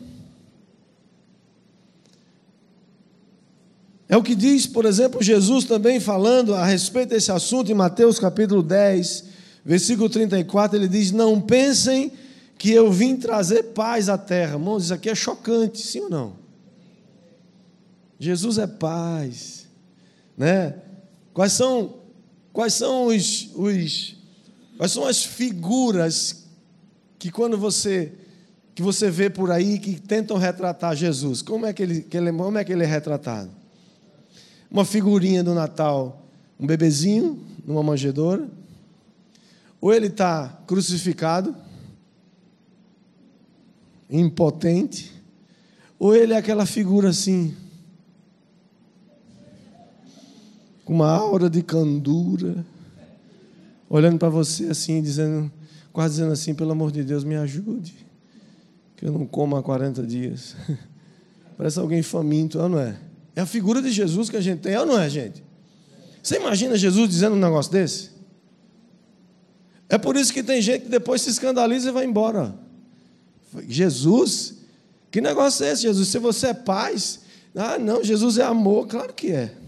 É 4.09 4.17
o 4.17 4.24
que 4.24 4.33
diz, 4.33 4.65
por 4.65 4.86
exemplo, 4.86 5.21
Jesus 5.21 5.65
também 5.65 6.00
falando 6.00 6.55
a 6.55 6.65
respeito 6.65 7.09
desse 7.09 7.31
assunto 7.31 7.71
em 7.71 7.75
Mateus 7.75 8.17
capítulo 8.17 8.63
10, 8.63 9.24
versículo 9.63 10.09
34, 10.09 10.77
ele 10.77 10.88
diz: 10.88 11.12
Não 11.12 11.39
pensem 11.39 12.12
que 12.57 12.71
eu 12.71 12.91
vim 12.91 13.15
trazer 13.15 13.65
paz 13.65 14.09
à 14.09 14.17
terra. 14.17 14.53
Irmãos, 14.53 14.86
isso 14.86 14.93
aqui 14.93 15.09
é 15.09 15.15
chocante, 15.15 15.79
sim 15.79 16.01
ou 16.01 16.09
não? 16.09 16.38
Jesus 18.20 18.58
é 18.58 18.68
paz, 18.68 19.68
né? 20.38 20.76
Quais 21.34 21.54
são, 21.54 21.96
quais 22.52 22.74
são 22.74 23.08
os, 23.08 23.50
os 23.56 24.16
quais 24.78 24.92
são 24.92 25.06
as 25.06 25.24
figuras 25.24 26.46
que 27.18 27.32
quando 27.32 27.58
você 27.58 28.14
que 28.76 28.82
você 28.82 29.10
vê 29.10 29.30
por 29.30 29.52
aí 29.52 29.80
que 29.80 30.00
tentam 30.00 30.38
retratar 30.38 30.96
Jesus? 30.96 31.42
Como 31.42 31.66
é 31.66 31.74
que 31.74 31.84
ele, 31.84 32.02
que 32.02 32.18
ele 32.18 32.32
como 32.32 32.58
é 32.58 32.64
que 32.64 32.72
ele 32.72 32.84
é 32.84 32.88
retratado? 32.88 33.60
uma 34.70 34.86
figurinha 34.86 35.44
do 35.44 35.54
Natal, 35.54 36.26
um 36.60 36.68
bebezinho 36.68 37.44
numa 37.66 37.82
manjedoura, 37.82 38.48
ou 39.82 39.94
ele 39.94 40.08
está 40.08 40.62
crucificado, 40.68 41.56
impotente, 44.10 45.12
ou 45.98 46.16
ele 46.16 46.34
é 46.34 46.38
aquela 46.38 46.66
figura 46.66 47.10
assim, 47.10 47.56
com 50.89 50.96
uma 50.96 51.12
aura 51.12 51.51
de 51.51 51.62
candura, 51.62 52.65
olhando 53.88 54.17
para 54.17 54.27
você 54.27 54.65
assim, 54.65 55.03
dizendo, 55.03 55.51
quase 55.93 56.15
dizendo 56.15 56.34
assim, 56.34 56.55
pelo 56.55 56.72
amor 56.72 56.91
de 56.91 57.03
Deus, 57.03 57.24
me 57.24 57.36
ajude, 57.36 57.93
que 58.98 59.05
eu 59.05 59.12
não 59.12 59.24
como 59.27 59.55
há 59.55 59.62
40 59.62 60.01
dias. 60.01 60.55
Parece 61.55 61.77
alguém 61.77 62.01
faminto, 62.01 62.58
não 62.67 62.79
é? 62.79 62.98
É 63.36 63.41
a 63.41 63.46
figura 63.46 63.84
de 63.84 63.91
Jesus 63.91 64.31
que 64.31 64.36
a 64.36 64.41
gente 64.41 64.62
tem, 64.62 64.74
é 64.74 64.79
ou 64.79 64.86
não 64.88 65.00
é, 65.00 65.08
gente? 65.08 65.43
Você 66.24 66.38
imagina 66.38 66.75
Jesus 66.75 67.08
dizendo 67.08 67.36
um 67.36 67.39
negócio 67.39 67.72
desse? 67.72 68.10
É 69.88 69.98
por 70.00 70.15
isso 70.15 70.34
que 70.34 70.41
tem 70.41 70.60
gente 70.60 70.86
que 70.86 70.89
depois 70.89 71.22
se 71.22 71.29
escandaliza 71.29 71.89
e 71.89 71.91
vai 71.91 72.05
embora. 72.05 72.55
Jesus? 73.67 74.55
Que 75.12 75.22
negócio 75.22 75.63
é 75.67 75.72
esse, 75.72 75.84
Jesus? 75.84 76.08
Se 76.08 76.17
você 76.17 76.48
é 76.48 76.53
paz, 76.55 77.19
ah, 77.55 77.77
não, 77.77 78.03
Jesus 78.03 78.39
é 78.39 78.43
amor, 78.43 78.88
claro 78.88 79.13
que 79.13 79.31
é. 79.31 79.59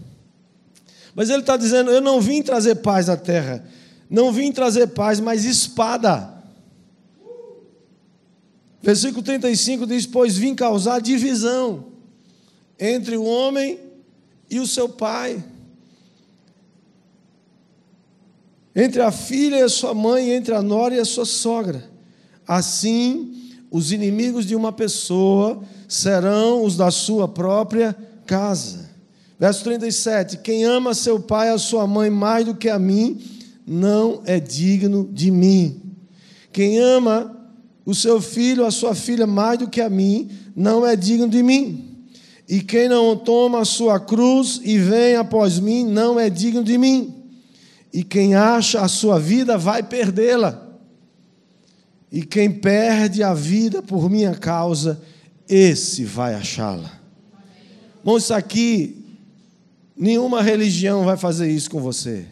Mas 1.14 1.30
ele 1.30 1.40
está 1.40 1.56
dizendo: 1.56 1.90
Eu 1.90 2.00
não 2.00 2.20
vim 2.20 2.42
trazer 2.42 2.76
paz 2.76 3.08
à 3.08 3.16
terra, 3.16 3.64
não 4.08 4.32
vim 4.32 4.50
trazer 4.52 4.88
paz, 4.88 5.20
mas 5.20 5.44
espada. 5.44 6.32
Versículo 8.82 9.22
35 9.22 9.86
diz: 9.86 10.06
Pois 10.06 10.36
vim 10.36 10.54
causar 10.54 11.00
divisão 11.00 11.84
entre 12.78 13.16
o 13.16 13.24
homem 13.24 13.78
e 14.50 14.58
o 14.58 14.66
seu 14.66 14.88
pai, 14.88 15.42
entre 18.74 19.00
a 19.00 19.12
filha 19.12 19.56
e 19.56 19.62
a 19.62 19.68
sua 19.68 19.94
mãe, 19.94 20.30
entre 20.30 20.54
a 20.54 20.62
nora 20.62 20.94
e 20.94 20.98
a 20.98 21.04
sua 21.04 21.24
sogra. 21.24 21.90
Assim, 22.46 23.52
os 23.70 23.92
inimigos 23.92 24.44
de 24.44 24.56
uma 24.56 24.72
pessoa 24.72 25.62
serão 25.86 26.64
os 26.64 26.76
da 26.76 26.90
sua 26.90 27.28
própria 27.28 27.96
casa. 28.26 28.81
Verso 29.42 29.64
37: 29.64 30.36
Quem 30.36 30.62
ama 30.62 30.94
seu 30.94 31.18
pai 31.18 31.48
e 31.48 31.50
a 31.50 31.58
sua 31.58 31.84
mãe 31.84 32.08
mais 32.08 32.46
do 32.46 32.54
que 32.54 32.68
a 32.68 32.78
mim, 32.78 33.20
não 33.66 34.22
é 34.24 34.38
digno 34.38 35.10
de 35.12 35.32
mim. 35.32 35.82
Quem 36.52 36.78
ama 36.78 37.36
o 37.84 37.92
seu 37.92 38.20
filho, 38.22 38.64
a 38.64 38.70
sua 38.70 38.94
filha 38.94 39.26
mais 39.26 39.58
do 39.58 39.68
que 39.68 39.80
a 39.80 39.90
mim, 39.90 40.30
não 40.54 40.86
é 40.86 40.94
digno 40.94 41.28
de 41.28 41.42
mim. 41.42 42.06
E 42.48 42.60
quem 42.60 42.88
não 42.88 43.16
toma 43.16 43.62
a 43.62 43.64
sua 43.64 43.98
cruz 43.98 44.60
e 44.62 44.78
vem 44.78 45.16
após 45.16 45.58
mim, 45.58 45.84
não 45.84 46.20
é 46.20 46.30
digno 46.30 46.62
de 46.62 46.78
mim. 46.78 47.12
E 47.92 48.04
quem 48.04 48.36
acha 48.36 48.80
a 48.80 48.86
sua 48.86 49.18
vida 49.18 49.58
vai 49.58 49.82
perdê-la. 49.82 50.68
E 52.12 52.22
quem 52.22 52.48
perde 52.48 53.24
a 53.24 53.34
vida 53.34 53.82
por 53.82 54.08
minha 54.08 54.36
causa, 54.36 55.02
esse 55.48 56.04
vai 56.04 56.32
achá-la. 56.32 56.92
Irmãos, 58.04 58.22
isso 58.22 58.34
aqui, 58.34 59.01
nenhuma 59.96 60.42
religião 60.42 61.04
vai 61.04 61.16
fazer 61.16 61.50
isso 61.50 61.70
com 61.70 61.80
você. 61.80 62.26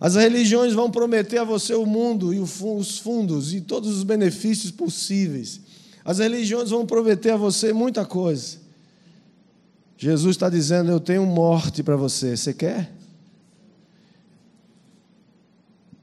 As 0.00 0.14
religiões 0.14 0.72
vão 0.72 0.90
prometer 0.90 1.38
a 1.38 1.44
você 1.44 1.74
o 1.74 1.84
mundo 1.84 2.32
e 2.32 2.40
os 2.40 2.98
fundos 2.98 3.52
e 3.52 3.60
todos 3.60 3.96
os 3.96 4.02
benefícios 4.02 4.70
possíveis. 4.70 5.60
As 6.02 6.18
religiões 6.18 6.70
vão 6.70 6.86
prometer 6.86 7.30
a 7.30 7.36
você 7.36 7.72
muita 7.72 8.06
coisa. 8.06 8.58
Jesus 9.98 10.36
está 10.36 10.48
dizendo: 10.48 10.90
Eu 10.90 10.98
tenho 10.98 11.26
morte 11.26 11.82
para 11.82 11.96
você. 11.96 12.34
Você 12.34 12.54
quer? 12.54 12.90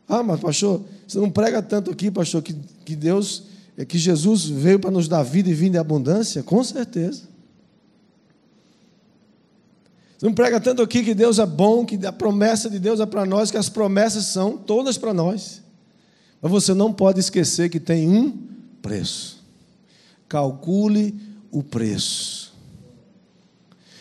Ah, 0.08 0.22
mas 0.22 0.40
pastor, 0.40 0.84
você 1.08 1.18
não 1.18 1.30
prega 1.30 1.62
tanto 1.62 1.92
aqui, 1.92 2.10
pastor, 2.10 2.42
que, 2.42 2.56
que 2.86 2.96
Deus, 2.96 3.44
é 3.76 3.84
que 3.84 3.98
Jesus 3.98 4.46
veio 4.46 4.80
para 4.80 4.92
nos 4.92 5.08
dar 5.08 5.24
vida 5.24 5.50
e 5.50 5.54
vida 5.54 5.78
em 5.78 5.80
abundância? 5.80 6.44
Com 6.44 6.64
certeza. 6.64 7.24
Você 10.18 10.26
não 10.26 10.34
prega 10.34 10.60
tanto 10.60 10.82
aqui 10.82 11.04
que 11.04 11.14
Deus 11.14 11.38
é 11.38 11.46
bom, 11.46 11.86
que 11.86 12.04
a 12.04 12.12
promessa 12.12 12.70
de 12.70 12.80
Deus 12.80 13.00
é 13.00 13.06
para 13.06 13.24
nós, 13.24 13.52
que 13.52 13.58
as 13.58 13.70
promessas 13.70 14.26
são 14.26 14.58
todas 14.58 14.98
para 14.98 15.14
nós. 15.14 15.62
Mas 16.42 16.52
você 16.52 16.74
não 16.74 16.92
pode 16.92 17.20
esquecer 17.20 17.70
que 17.70 17.80
tem 17.80 18.10
um 18.10 18.36
preço. 18.82 19.44
Calcule 20.28 21.16
o 21.52 21.62
preço. 21.62 22.52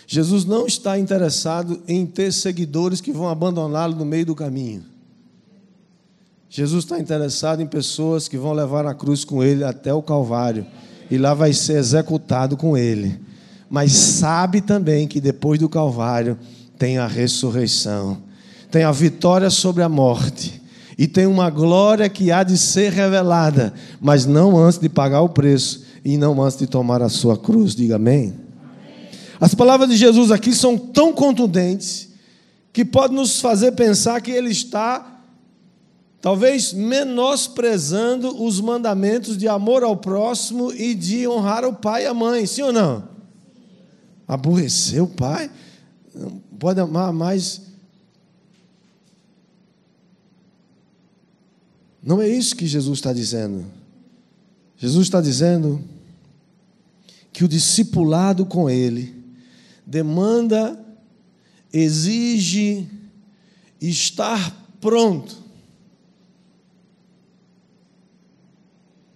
Jesus 0.07 0.47
não 0.47 0.67
está 0.67 0.99
interessado 0.99 1.83
em 1.87 2.07
ter 2.07 2.33
seguidores 2.33 3.01
que 3.01 3.13
vão 3.13 3.29
abandoná-lo 3.29 3.95
no 3.95 4.05
meio 4.05 4.25
do 4.25 4.35
caminho. 4.35 4.85
Jesus 6.49 6.85
está 6.85 6.99
interessado 6.99 7.61
em 7.61 7.67
pessoas 7.67 8.27
que 8.27 8.39
vão 8.39 8.53
levar 8.53 8.87
a 8.87 8.95
cruz 8.95 9.23
com 9.23 9.45
ele 9.45 9.65
até 9.65 9.93
o 9.93 10.03
Calvário. 10.03 10.67
E 11.11 11.19
lá 11.19 11.35
vai 11.35 11.53
ser 11.53 11.77
executado 11.77 12.57
com 12.57 12.75
ele 12.75 13.26
mas 13.77 13.93
sabe 13.93 14.63
também 14.63 15.07
que 15.07 15.21
depois 15.21 15.61
do 15.61 15.69
Calvário 15.69 16.39
tem 16.79 16.97
a 16.97 17.07
ressurreição, 17.07 18.17
tem 18.71 18.85
a 18.85 18.91
vitória 18.91 19.51
sobre 19.51 19.83
a 19.83 19.89
morte 19.89 20.63
e 20.97 21.07
tem 21.07 21.27
uma 21.27 21.51
glória 21.51 22.09
que 22.09 22.33
há 22.33 22.43
de 22.43 22.57
ser 22.57 22.91
revelada, 22.91 23.75
mas 24.01 24.25
não 24.25 24.57
antes 24.57 24.79
de 24.79 24.89
pagar 24.89 25.21
o 25.21 25.29
preço 25.29 25.85
e 26.03 26.17
não 26.17 26.43
antes 26.43 26.57
de 26.57 26.67
tomar 26.67 27.03
a 27.03 27.11
sua 27.11 27.37
cruz. 27.37 27.75
Diga 27.75 27.97
amém. 27.97 28.33
As 29.39 29.55
palavras 29.55 29.91
de 29.91 29.97
Jesus 29.99 30.31
aqui 30.31 30.55
são 30.55 30.79
tão 30.79 31.13
contundentes 31.13 32.09
que 32.73 32.83
pode 32.83 33.13
nos 33.13 33.43
fazer 33.43 33.73
pensar 33.73 34.23
que 34.23 34.31
ele 34.31 34.53
está 34.53 35.21
talvez 36.23 36.73
menosprezando 36.73 38.43
os 38.43 38.59
mandamentos 38.59 39.37
de 39.37 39.47
amor 39.47 39.85
ao 39.85 39.99
próximo 39.99 40.73
e 40.73 40.95
de 40.95 41.29
honrar 41.29 41.63
o 41.67 41.75
pai 41.75 42.05
e 42.05 42.07
a 42.07 42.15
mãe, 42.15 42.47
sim 42.47 42.63
ou 42.63 42.73
não? 42.73 43.16
Aborrecer 44.27 45.03
o 45.03 45.07
pai, 45.07 45.51
não 46.15 46.39
pode 46.59 46.81
amar 46.81 47.13
mais. 47.13 47.63
Não 52.03 52.21
é 52.21 52.29
isso 52.29 52.57
que 52.57 52.67
Jesus 52.67 52.99
está 52.99 53.13
dizendo. 53.13 53.65
Jesus 54.77 55.07
está 55.07 55.21
dizendo 55.21 55.83
que 57.33 57.45
o 57.45 57.49
discipulado 57.49 58.47
com 58.47 58.69
Ele 58.69 59.17
demanda, 59.87 60.79
exige 61.73 62.89
estar 63.81 64.67
pronto 64.81 65.45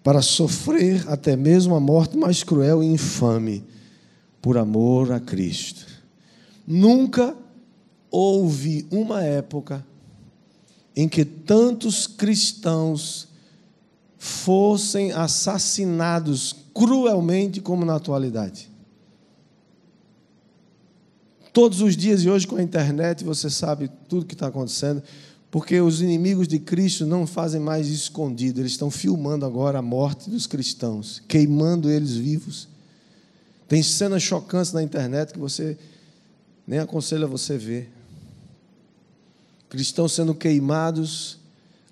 para 0.02 0.23
sofrer 0.23 1.07
até 1.09 1.37
mesmo 1.37 1.75
a 1.75 1.81
morte 1.81 2.17
mais 2.17 2.43
cruel 2.43 2.83
e 2.83 2.87
infame 2.87 3.64
por 4.41 4.57
amor 4.57 5.13
a 5.13 5.21
Cristo. 5.21 5.87
Nunca 6.67 7.37
houve 8.11 8.87
uma 8.91 9.23
época 9.23 9.85
em 10.95 11.09
que 11.09 11.25
tantos 11.25 12.07
cristãos 12.07 13.29
fossem 14.19 15.13
assassinados 15.13 16.55
cruelmente 16.75 17.61
como 17.61 17.85
na 17.85 17.97
atualidade. 17.97 18.71
Todos 21.53 21.81
os 21.81 21.97
dias 21.97 22.23
e 22.23 22.31
hoje 22.31 22.47
com 22.47 22.57
a 22.57 22.63
internet 22.63 23.25
você 23.25 23.51
sabe 23.51 23.91
tudo 24.09 24.27
que 24.27 24.35
está 24.35 24.47
acontecendo, 24.47 25.03
porque 25.51 25.81
os 25.81 26.01
inimigos 26.01 26.47
de 26.47 26.61
Cristo 26.61 27.05
não 27.05 27.27
fazem 27.27 27.61
mais 27.61 27.89
escondido, 27.89 28.61
eles 28.61 28.73
estão 28.73 28.91
filmando 28.91 29.45
agora 29.45 29.81
a 29.81 29.83
morte 29.83 30.31
dos 30.31 30.47
cristãos, 30.47 31.21
queimando 31.26 31.91
eles 31.91 32.13
vivos. 32.13 32.69
Tem 33.71 33.85
cenas 33.85 34.21
chocantes 34.25 34.73
na 34.73 34.83
internet 34.83 35.33
que 35.33 35.39
você 35.39 35.78
nem 36.67 36.80
aconselha 36.80 37.25
você 37.25 37.56
ver. 37.56 37.89
Cristãos 39.69 40.11
sendo 40.11 40.35
queimados 40.35 41.39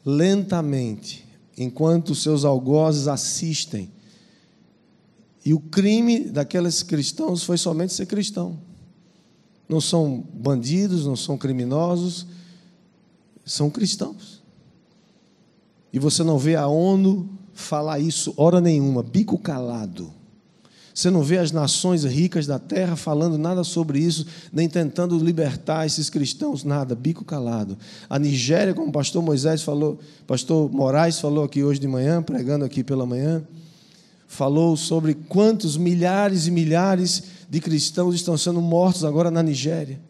lentamente, 0.05 1.25
enquanto 1.57 2.17
seus 2.17 2.45
algozes 2.45 3.07
assistem. 3.07 3.93
E 5.45 5.55
o 5.55 5.61
crime 5.61 6.25
daqueles 6.25 6.83
cristãos 6.83 7.45
foi 7.45 7.57
somente 7.57 7.93
ser 7.93 8.07
cristão. 8.07 8.59
Não 9.69 9.81
são 9.81 10.27
bandidos, 10.35 11.07
não 11.07 11.15
são 11.15 11.39
criminosos, 11.39 12.27
são 13.47 13.71
cristãos. 13.71 14.43
E 15.93 16.01
você 16.01 16.25
não 16.25 16.41
vê 16.41 16.57
a 16.57 16.67
ONU 16.67 17.31
falar 17.55 18.01
isso 18.01 18.35
hora 18.37 18.61
nenhuma, 18.61 19.01
bico 19.01 19.39
calado. 19.39 20.18
Você 20.99 21.13
não 21.13 21.23
vê 21.23 21.39
as 21.39 21.53
nações 21.53 22.03
ricas 22.03 22.45
da 22.45 22.59
terra 22.59 22.97
falando 22.97 23.39
nada 23.39 23.63
sobre 23.63 24.01
isso, 24.01 24.27
nem 24.53 24.69
tentando 24.69 25.17
libertar 25.17 25.87
esses 25.87 26.11
cristãos, 26.11 26.65
nada, 26.65 26.93
bico 26.93 27.25
calado. 27.25 27.79
A 28.11 28.19
Nigéria, 28.19 28.75
como 28.75 28.89
o 28.89 28.93
pastor 28.93 29.23
Moisés 29.23 29.63
falou, 29.63 30.01
pastor 30.27 30.69
Moraes 30.73 31.21
falou 31.21 31.45
aqui 31.45 31.63
hoje 31.63 31.79
de 31.79 31.87
manhã, 31.87 32.21
pregando 32.21 32.65
aqui 32.65 32.83
pela 32.83 33.07
manhã, 33.07 33.45
falou 34.27 34.77
sobre 34.77 35.15
quantos 35.15 35.77
milhares 35.77 36.49
e 36.49 36.51
milhares 36.51 37.23
de 37.49 37.61
cristãos 37.61 38.17
estão 38.17 38.37
sendo 38.37 38.61
mortos 38.61 39.05
agora 39.05 39.31
na 39.31 39.41
Nigéria. 39.41 40.01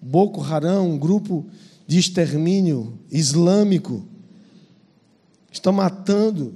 Boko 0.00 0.42
Haram, 0.42 0.88
um 0.88 0.98
grupo 0.98 1.44
de 1.86 1.98
extermínio 1.98 2.98
islâmico, 3.10 4.06
está 5.52 5.70
matando 5.70 6.54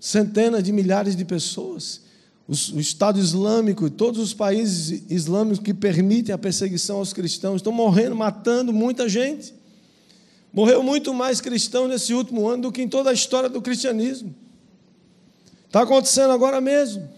centenas 0.00 0.64
de 0.64 0.72
milhares 0.72 1.14
de 1.14 1.24
pessoas 1.24 2.01
o 2.48 2.80
Estado 2.80 3.18
Islâmico 3.18 3.86
e 3.86 3.90
todos 3.90 4.20
os 4.20 4.34
países 4.34 5.04
islâmicos 5.08 5.60
que 5.60 5.72
permitem 5.72 6.34
a 6.34 6.38
perseguição 6.38 6.98
aos 6.98 7.12
cristãos 7.12 7.56
estão 7.56 7.72
morrendo, 7.72 8.16
matando 8.16 8.72
muita 8.72 9.08
gente. 9.08 9.54
Morreu 10.52 10.82
muito 10.82 11.14
mais 11.14 11.40
cristão 11.40 11.88
nesse 11.88 12.12
último 12.12 12.46
ano 12.48 12.64
do 12.64 12.72
que 12.72 12.82
em 12.82 12.88
toda 12.88 13.10
a 13.10 13.12
história 13.12 13.48
do 13.48 13.62
cristianismo. 13.62 14.34
Está 15.66 15.82
acontecendo 15.82 16.32
agora 16.32 16.60
mesmo. 16.60 17.08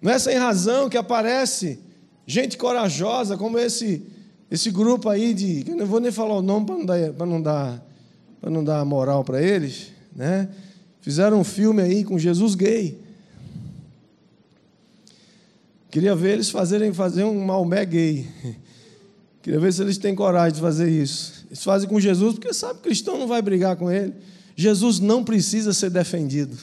Não 0.00 0.10
é 0.10 0.18
sem 0.18 0.36
razão 0.38 0.88
que 0.88 0.96
aparece 0.96 1.78
gente 2.26 2.56
corajosa 2.56 3.36
como 3.36 3.58
esse 3.58 4.02
esse 4.50 4.70
grupo 4.70 5.08
aí 5.08 5.32
de, 5.32 5.64
eu 5.68 5.76
não 5.76 5.86
vou 5.86 6.00
nem 6.00 6.10
falar 6.10 6.34
o 6.34 6.42
nome 6.42 6.66
para 6.66 6.76
não 6.76 6.84
dar 6.84 7.12
para 7.12 7.26
não 7.26 7.42
dar 7.42 7.86
para 8.40 8.50
não 8.50 8.64
dar 8.64 8.84
moral 8.84 9.22
para 9.22 9.42
eles, 9.42 9.92
né? 10.16 10.48
Fizeram 11.00 11.40
um 11.40 11.44
filme 11.44 11.82
aí 11.82 12.02
com 12.02 12.18
Jesus 12.18 12.54
gay. 12.54 12.98
Queria 15.90 16.14
ver 16.14 16.34
eles 16.34 16.50
fazerem 16.50 16.92
fazer 16.92 17.24
um 17.24 17.44
Maomé 17.44 17.84
gay. 17.84 18.28
Queria 19.42 19.58
ver 19.58 19.72
se 19.72 19.82
eles 19.82 19.98
têm 19.98 20.14
coragem 20.14 20.54
de 20.54 20.60
fazer 20.60 20.88
isso. 20.88 21.44
Eles 21.48 21.64
fazem 21.64 21.88
com 21.88 21.98
Jesus 21.98 22.34
porque 22.34 22.54
sabe 22.54 22.74
que 22.74 22.80
o 22.80 22.82
cristão 22.82 23.18
não 23.18 23.26
vai 23.26 23.42
brigar 23.42 23.74
com 23.76 23.90
ele. 23.90 24.14
Jesus 24.54 25.00
não 25.00 25.24
precisa 25.24 25.72
ser 25.72 25.90
defendido. 25.90 26.56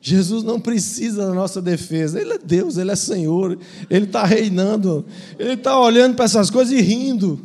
Jesus 0.00 0.44
não 0.44 0.60
precisa 0.60 1.26
da 1.26 1.34
nossa 1.34 1.60
defesa. 1.60 2.20
Ele 2.20 2.34
é 2.34 2.38
Deus, 2.38 2.76
Ele 2.76 2.92
é 2.92 2.96
Senhor, 2.96 3.58
Ele 3.90 4.04
está 4.04 4.24
reinando, 4.24 5.04
Ele 5.38 5.54
está 5.54 5.78
olhando 5.80 6.14
para 6.14 6.26
essas 6.26 6.48
coisas 6.48 6.72
e 6.72 6.80
rindo. 6.80 7.44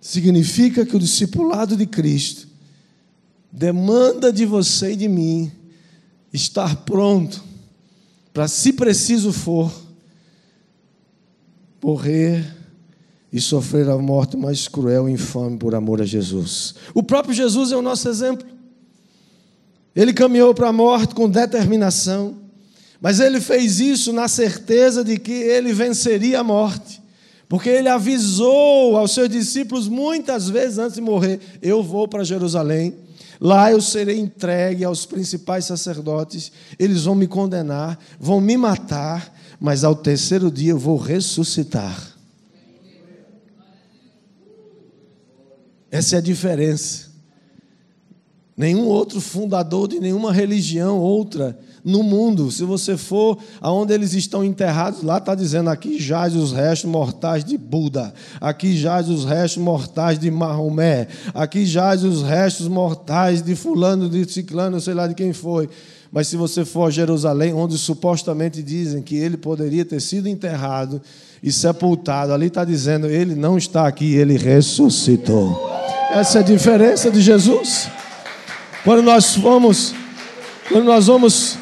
Significa 0.00 0.86
que 0.86 0.96
o 0.96 0.98
discipulado 0.98 1.76
de 1.76 1.86
Cristo 1.86 2.47
demanda 3.50 4.32
de 4.32 4.44
você 4.44 4.92
e 4.92 4.96
de 4.96 5.08
mim 5.08 5.50
estar 6.32 6.76
pronto 6.84 7.42
para, 8.32 8.46
se 8.46 8.72
preciso 8.72 9.32
for, 9.32 9.72
morrer 11.82 12.54
e 13.32 13.40
sofrer 13.40 13.88
a 13.88 13.98
morte 13.98 14.36
mais 14.36 14.68
cruel 14.68 15.08
e 15.08 15.12
infame 15.12 15.56
por 15.56 15.74
amor 15.74 16.00
a 16.00 16.04
Jesus. 16.04 16.74
O 16.94 17.02
próprio 17.02 17.34
Jesus 17.34 17.72
é 17.72 17.76
o 17.76 17.82
nosso 17.82 18.08
exemplo. 18.08 18.46
Ele 19.94 20.12
caminhou 20.12 20.54
para 20.54 20.68
a 20.68 20.72
morte 20.72 21.14
com 21.14 21.28
determinação, 21.28 22.36
mas 23.00 23.20
ele 23.20 23.40
fez 23.40 23.80
isso 23.80 24.12
na 24.12 24.28
certeza 24.28 25.02
de 25.02 25.18
que 25.18 25.32
ele 25.32 25.72
venceria 25.72 26.40
a 26.40 26.44
morte. 26.44 27.02
Porque 27.48 27.68
ele 27.68 27.88
avisou 27.88 28.96
aos 28.96 29.12
seus 29.12 29.28
discípulos 29.28 29.88
muitas 29.88 30.48
vezes 30.48 30.78
antes 30.78 30.96
de 30.96 31.00
morrer: 31.00 31.40
Eu 31.62 31.82
vou 31.82 32.06
para 32.06 32.22
Jerusalém, 32.22 32.94
Lá 33.40 33.70
eu 33.70 33.80
serei 33.80 34.18
entregue 34.18 34.84
aos 34.84 35.06
principais 35.06 35.64
sacerdotes, 35.64 36.50
eles 36.78 37.04
vão 37.04 37.14
me 37.14 37.26
condenar, 37.26 37.98
vão 38.18 38.40
me 38.40 38.56
matar, 38.56 39.32
mas 39.60 39.84
ao 39.84 39.94
terceiro 39.94 40.50
dia 40.50 40.72
eu 40.72 40.78
vou 40.78 40.96
ressuscitar. 40.96 42.16
Essa 45.90 46.16
é 46.16 46.18
a 46.18 46.22
diferença. 46.22 47.08
Nenhum 48.56 48.86
outro 48.86 49.20
fundador 49.20 49.86
de 49.86 50.00
nenhuma 50.00 50.32
religião 50.32 50.98
outra 50.98 51.58
no 51.88 52.02
mundo. 52.02 52.50
Se 52.50 52.64
você 52.64 52.96
for 52.98 53.38
aonde 53.60 53.94
eles 53.94 54.12
estão 54.12 54.44
enterrados, 54.44 55.02
lá 55.02 55.16
está 55.16 55.34
dizendo: 55.34 55.70
aqui 55.70 55.98
jaz 55.98 56.36
os 56.36 56.52
restos 56.52 56.90
mortais 56.90 57.42
de 57.42 57.56
Buda, 57.56 58.12
aqui 58.40 58.76
jaz 58.76 59.08
os 59.08 59.24
restos 59.24 59.62
mortais 59.62 60.18
de 60.18 60.30
Maomé, 60.30 61.08
aqui 61.34 61.64
jaz 61.64 62.04
os 62.04 62.22
restos 62.22 62.68
mortais 62.68 63.40
de 63.42 63.54
Fulano, 63.56 64.08
de 64.08 64.30
Ciclano, 64.30 64.80
sei 64.80 64.94
lá 64.94 65.06
de 65.06 65.14
quem 65.14 65.32
foi. 65.32 65.68
Mas 66.12 66.28
se 66.28 66.36
você 66.36 66.64
for 66.64 66.88
a 66.88 66.90
Jerusalém, 66.90 67.52
onde 67.52 67.76
supostamente 67.78 68.62
dizem 68.62 69.02
que 69.02 69.16
ele 69.16 69.36
poderia 69.36 69.84
ter 69.84 70.00
sido 70.00 70.28
enterrado 70.28 71.00
e 71.42 71.50
sepultado, 71.50 72.34
ali 72.34 72.46
está 72.46 72.64
dizendo: 72.64 73.06
ele 73.06 73.34
não 73.34 73.56
está 73.56 73.86
aqui, 73.88 74.14
ele 74.14 74.36
ressuscitou. 74.36 75.68
Essa 76.10 76.38
é 76.38 76.40
a 76.40 76.44
diferença 76.44 77.10
de 77.10 77.20
Jesus. 77.22 77.88
Quando 78.84 79.02
nós 79.02 79.34
fomos, 79.34 79.94
quando 80.68 80.84
nós 80.84 81.06
vamos, 81.06 81.58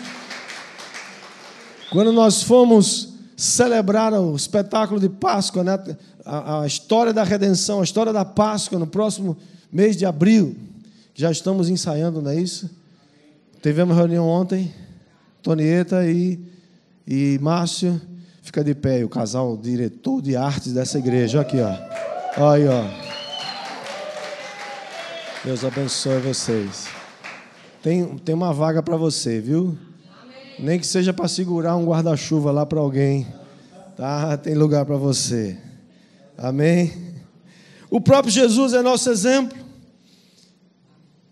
quando 1.90 2.12
nós 2.12 2.42
fomos 2.42 3.14
celebrar 3.36 4.12
o 4.14 4.34
espetáculo 4.34 4.98
de 4.98 5.08
Páscoa, 5.08 5.62
né? 5.62 5.78
a, 6.24 6.62
a 6.62 6.66
história 6.66 7.12
da 7.12 7.22
redenção, 7.22 7.80
a 7.80 7.84
história 7.84 8.12
da 8.12 8.24
Páscoa 8.24 8.78
no 8.78 8.86
próximo 8.86 9.36
mês 9.70 9.96
de 9.96 10.04
abril, 10.04 10.56
já 11.14 11.30
estamos 11.30 11.68
ensaiando, 11.68 12.20
não 12.20 12.30
é 12.30 12.36
isso? 12.36 12.68
Tivemos 13.62 13.96
reunião 13.96 14.26
ontem, 14.26 14.74
Tonieta 15.42 16.04
e, 16.08 16.40
e 17.06 17.38
Márcio, 17.40 18.00
fica 18.42 18.64
de 18.64 18.74
pé, 18.74 19.04
o 19.04 19.08
casal 19.08 19.56
diretor 19.56 20.20
de 20.20 20.36
artes 20.36 20.72
dessa 20.72 20.98
igreja, 20.98 21.40
aqui 21.40 21.58
ó, 21.60 21.70
olha 22.42 22.52
aí 22.52 22.68
ó. 22.68 23.06
Deus 25.44 25.64
abençoe 25.64 26.18
vocês. 26.18 26.88
Tem, 27.80 28.18
tem 28.18 28.34
uma 28.34 28.52
vaga 28.52 28.82
para 28.82 28.96
você, 28.96 29.40
viu? 29.40 29.78
Nem 30.58 30.78
que 30.78 30.86
seja 30.86 31.12
para 31.12 31.28
segurar 31.28 31.76
um 31.76 31.84
guarda-chuva 31.84 32.50
lá 32.50 32.64
para 32.64 32.80
alguém. 32.80 33.26
Tá? 33.96 34.36
Tem 34.36 34.54
lugar 34.54 34.86
para 34.86 34.96
você. 34.96 35.56
Amém? 36.36 36.92
O 37.90 38.00
próprio 38.00 38.32
Jesus 38.32 38.72
é 38.72 38.82
nosso 38.82 39.10
exemplo. 39.10 39.56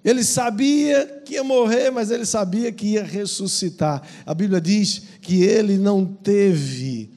Ele 0.04 0.22
sabia 0.22 1.22
que 1.24 1.34
ia 1.34 1.44
morrer, 1.44 1.90
mas 1.90 2.10
ele 2.10 2.26
sabia 2.26 2.70
que 2.70 2.88
ia 2.88 3.02
ressuscitar. 3.02 4.02
A 4.26 4.34
Bíblia 4.34 4.60
diz 4.60 5.02
que 5.22 5.42
ele 5.42 5.78
não 5.78 6.04
teve 6.04 7.13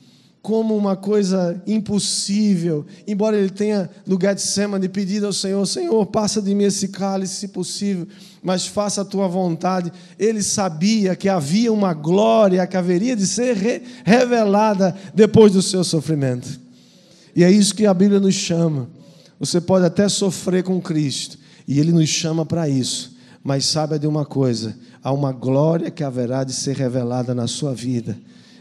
como 0.48 0.78
uma 0.78 0.96
coisa 0.96 1.62
impossível, 1.68 2.86
embora 3.06 3.36
ele 3.36 3.50
tenha 3.50 3.90
no 4.06 4.18
Getsemane 4.18 4.88
pedido 4.88 5.26
ao 5.26 5.34
Senhor, 5.34 5.66
Senhor, 5.66 6.06
passa 6.06 6.42
de 6.42 6.56
mim 6.56 6.64
esse 6.64 6.88
cálice, 6.88 7.36
se 7.36 7.48
possível, 7.50 8.08
mas 8.42 8.66
faça 8.66 9.02
a 9.02 9.06
tua 9.06 9.28
vontade. 9.28 9.92
Ele 10.18 10.42
sabia 10.42 11.18
que 11.18 11.28
havia 11.28 11.70
uma 11.74 11.94
glória 11.94 12.66
que 12.66 12.78
haveria 12.78 13.14
de 13.14 13.28
ser 13.28 13.58
re 13.58 13.82
revelada 14.06 14.96
depois 15.14 15.52
do 15.52 15.62
seu 15.62 15.84
sofrimento. 15.84 16.48
E 17.36 17.44
é 17.44 17.52
isso 17.52 17.76
que 17.76 17.86
a 17.86 17.94
Bíblia 17.94 18.22
nos 18.22 18.36
chama. 18.36 18.88
Você 19.42 19.60
pode 19.60 19.84
até 19.84 20.08
sofrer 20.08 20.64
com 20.64 20.80
Cristo, 20.80 21.38
e 21.68 21.78
Ele 21.78 21.92
nos 21.92 22.08
chama 22.08 22.46
para 22.46 22.70
isso. 22.70 23.18
Mas 23.44 23.66
saiba 23.66 24.00
de 24.00 24.08
uma 24.08 24.26
coisa: 24.26 24.78
há 25.04 25.12
uma 25.12 25.34
glória 25.34 25.92
que 25.92 26.06
haverá 26.06 26.46
de 26.46 26.54
ser 26.54 26.78
revelada 26.78 27.36
na 27.36 27.48
sua 27.48 27.74
vida 27.74 28.18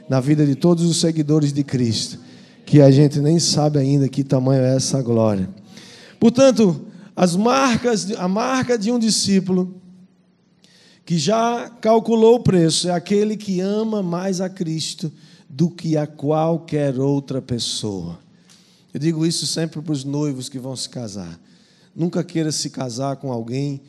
na 0.09 0.21
vida 0.21 0.47
de 0.47 0.55
todos 0.55 0.85
os 0.85 0.99
seguidores 0.99 1.53
de 1.53 1.65
Cristo, 1.65 2.19
que 2.65 2.81
a 2.81 2.91
gente 2.91 3.21
nem 3.21 3.39
sabe 3.39 3.79
ainda 3.79 4.09
que 4.09 4.25
tamanho 4.25 4.63
é 4.63 4.77
essa 4.77 5.03
glória. 5.03 5.49
Portanto, 6.19 6.87
as 7.15 7.35
marcas, 7.37 8.11
a 8.13 8.29
marca 8.29 8.79
de 8.79 8.91
um 8.91 8.99
discípulo 8.99 9.81
que 11.05 11.17
já 11.17 11.71
calculou 11.81 12.35
o 12.35 12.43
preço 12.43 12.89
é 12.89 12.93
aquele 12.93 13.37
que 13.37 13.61
ama 13.61 14.03
mais 14.03 14.41
a 14.41 14.49
Cristo 14.49 15.13
do 15.49 15.71
que 15.71 15.97
a 15.97 16.07
qualquer 16.07 16.99
outra 16.99 17.41
pessoa. 17.41 18.19
Eu 18.93 18.99
digo 18.99 19.25
isso 19.25 19.47
sempre 19.47 19.81
para 19.81 19.93
os 19.93 20.05
noivos 20.05 20.49
que 20.49 20.59
vão 20.59 20.75
se 20.75 20.89
casar. 20.89 21.39
Nunca 21.95 22.25
queira 22.25 22.51
se 22.51 22.71
casar 22.71 23.17
com 23.17 23.31
alguém 23.31 23.81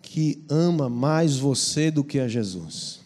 que 0.00 0.42
ama 0.48 0.88
mais 0.88 1.36
você 1.36 1.90
do 1.90 2.02
que 2.02 2.18
a 2.18 2.26
Jesus. 2.26 2.97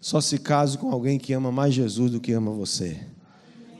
Só 0.00 0.20
se 0.20 0.38
case 0.38 0.78
com 0.78 0.90
alguém 0.90 1.18
que 1.18 1.32
ama 1.32 1.50
mais 1.50 1.74
Jesus 1.74 2.12
do 2.12 2.20
que 2.20 2.32
ama 2.32 2.50
você. 2.50 3.00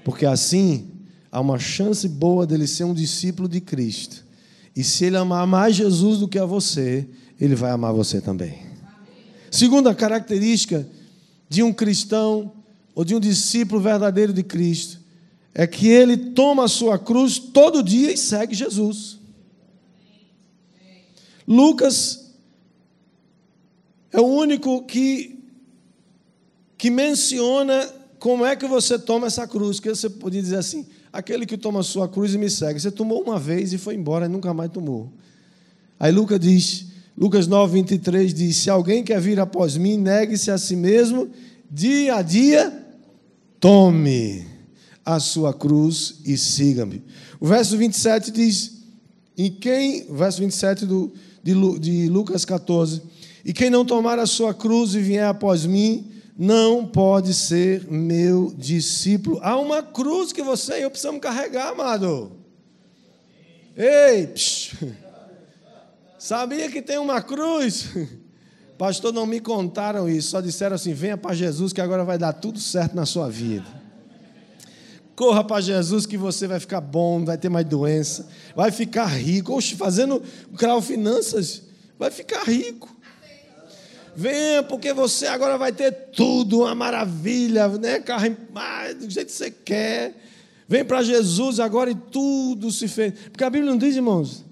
Porque 0.05 0.27
assim 0.27 0.91
há 1.31 1.41
uma 1.41 1.59
chance 1.59 2.09
boa 2.09 2.47
dele 2.47 2.67
ser 2.67 2.85
um 2.85 2.95
discípulo 2.95 3.49
de 3.49 3.61
Cristo. 3.61 4.25
E 4.75 4.83
se 4.83 5.05
ele 5.05 5.17
amar 5.17 5.47
mais 5.47 5.77
Jesus 5.77 6.19
do 6.19 6.29
que 6.29 6.39
a 6.39 6.45
você, 6.45 7.09
ele 7.41 7.55
vai 7.55 7.71
amar 7.71 7.93
você 7.93 8.21
também. 8.21 8.67
Segunda 9.51 9.95
característica 9.95 10.87
de 11.49 11.63
um 11.63 11.73
cristão 11.73 12.53
ou 12.95 13.05
de 13.05 13.15
um 13.15 13.21
discípulo 13.21 13.81
verdadeiro 13.81 14.33
de 14.33 14.43
Cristo 14.43 14.99
é 15.55 15.67
que 15.67 15.89
ele 15.89 16.17
toma 16.17 16.65
a 16.65 16.69
sua 16.69 16.99
cruz 16.99 17.39
todo 17.39 17.83
dia 17.83 18.13
e 18.13 18.17
segue 18.17 18.55
Jesus. 18.55 19.19
Lucas 21.47 22.35
é 24.13 24.21
o 24.21 24.27
único 24.27 24.83
que 24.83 25.38
que 26.79 26.89
menciona 26.91 27.87
como 28.19 28.47
é 28.47 28.57
que 28.57 28.67
você 28.67 28.99
toma 28.99 29.27
essa 29.27 29.47
cruz. 29.47 29.81
Que 29.81 29.91
você 29.91 30.09
podia 30.09 30.41
dizer 30.41 30.57
assim: 30.57 30.87
aquele 31.13 31.45
que 31.45 31.59
toma 31.59 31.81
a 31.81 31.83
sua 31.83 32.09
cruz 32.09 32.33
e 32.33 32.39
me 32.39 32.49
segue. 32.49 32.81
Você 32.81 32.91
tomou 32.91 33.23
uma 33.23 33.39
vez 33.39 33.73
e 33.73 33.79
foi 33.79 33.95
embora 33.95 34.27
e 34.27 34.29
nunca 34.29 34.55
mais 34.55 34.71
tomou. 34.71 35.13
Aí 35.99 36.13
Lucas 36.13 36.39
diz, 36.39 36.87
Lucas 37.17 37.47
9, 37.47 37.75
23 37.75 38.33
diz: 38.33 38.57
Se 38.57 38.71
alguém 38.71 39.03
quer 39.03 39.21
vir 39.21 39.41
após 39.41 39.77
mim, 39.77 39.97
negue-se 39.99 40.51
a 40.51 40.57
si 40.57 40.77
mesmo, 40.77 41.29
dia 41.71 42.15
a 42.15 42.23
dia, 42.23 42.87
tome 43.61 44.47
a 45.05 45.19
sua 45.19 45.53
cruz 45.53 46.21
e 46.25 46.39
siga-me. 46.39 47.03
O 47.41 47.47
verso 47.47 47.77
27 47.77 48.31
diz: 48.31 48.79
em 49.39 49.53
quem, 49.53 50.05
verso 50.11 50.41
27 50.41 50.85
do, 50.85 51.13
de, 51.45 51.55
de 51.79 52.09
Lucas 52.09 52.45
14: 52.45 53.01
E 53.45 53.53
quem 53.53 53.71
não 53.71 53.85
tomar 53.85 54.19
a 54.19 54.27
sua 54.27 54.53
cruz 54.53 54.97
e 54.97 55.01
vier 55.01 55.27
após 55.27 55.65
mim, 55.65 56.05
não 56.39 56.87
pode 56.87 57.35
ser 57.35 57.91
meu 57.91 58.55
discípulo. 58.57 59.41
Há 59.43 59.59
uma 59.59 59.83
cruz 59.83 60.33
que 60.33 60.41
você 60.41 60.79
e 60.79 60.83
eu 60.83 60.91
precisamos 60.91 61.21
carregar, 61.21 61.71
amado. 61.73 62.31
Ei, 63.77 64.29
psh, 64.29 64.77
sabia 66.17 66.71
que 66.71 66.81
tem 66.81 66.97
uma 66.97 67.21
cruz? 67.21 67.89
Pastor, 68.79 69.13
não 69.13 69.27
me 69.27 69.41
contaram 69.41 70.09
isso, 70.09 70.31
só 70.31 70.41
disseram 70.41 70.77
assim: 70.77 70.93
venha 70.93 71.17
para 71.17 71.35
Jesus 71.35 71.73
que 71.73 71.81
agora 71.81 72.05
vai 72.05 72.17
dar 72.17 72.33
tudo 72.33 72.61
certo 72.61 72.95
na 72.95 73.05
sua 73.05 73.29
vida. 73.29 73.67
Corra 75.17 75.43
para 75.43 75.61
Jesus 75.61 76.07
que 76.07 76.17
você 76.17 76.47
vai 76.47 76.61
ficar 76.61 76.81
bom, 76.81 77.25
vai 77.25 77.37
ter 77.37 77.49
mais 77.49 77.67
doença, 77.67 78.29
vai 78.55 78.71
ficar 78.71 79.07
rico. 79.07 79.53
Oxe, 79.53 79.75
fazendo 79.75 80.23
crowd 80.57 80.87
finanças, 80.87 81.63
vai 81.99 82.13
ficar 82.13 82.45
rico. 82.45 82.97
Venha, 84.21 84.65
porque 84.65 84.93
você 84.93 85.29
agora 85.29 85.57
vai 85.57 85.71
ter 85.71 85.93
tudo, 86.11 86.63
uma 86.63 86.75
maravilha, 86.75 87.69
né? 87.69 88.01
Carro 88.01 88.37
do 88.99 89.09
jeito 89.09 89.29
que 89.29 89.33
você 89.33 89.49
quer. 89.49 90.13
Vem 90.67 90.85
para 90.85 91.05
Jesus 91.05 91.61
agora 91.61 91.93
e 91.93 91.95
tudo 91.95 92.73
se 92.73 92.89
fez. 92.89 93.15
Porque 93.31 93.45
a 93.45 93.49
Bíblia 93.49 93.71
não 93.71 93.79
diz, 93.79 93.95
irmãos. 93.95 94.45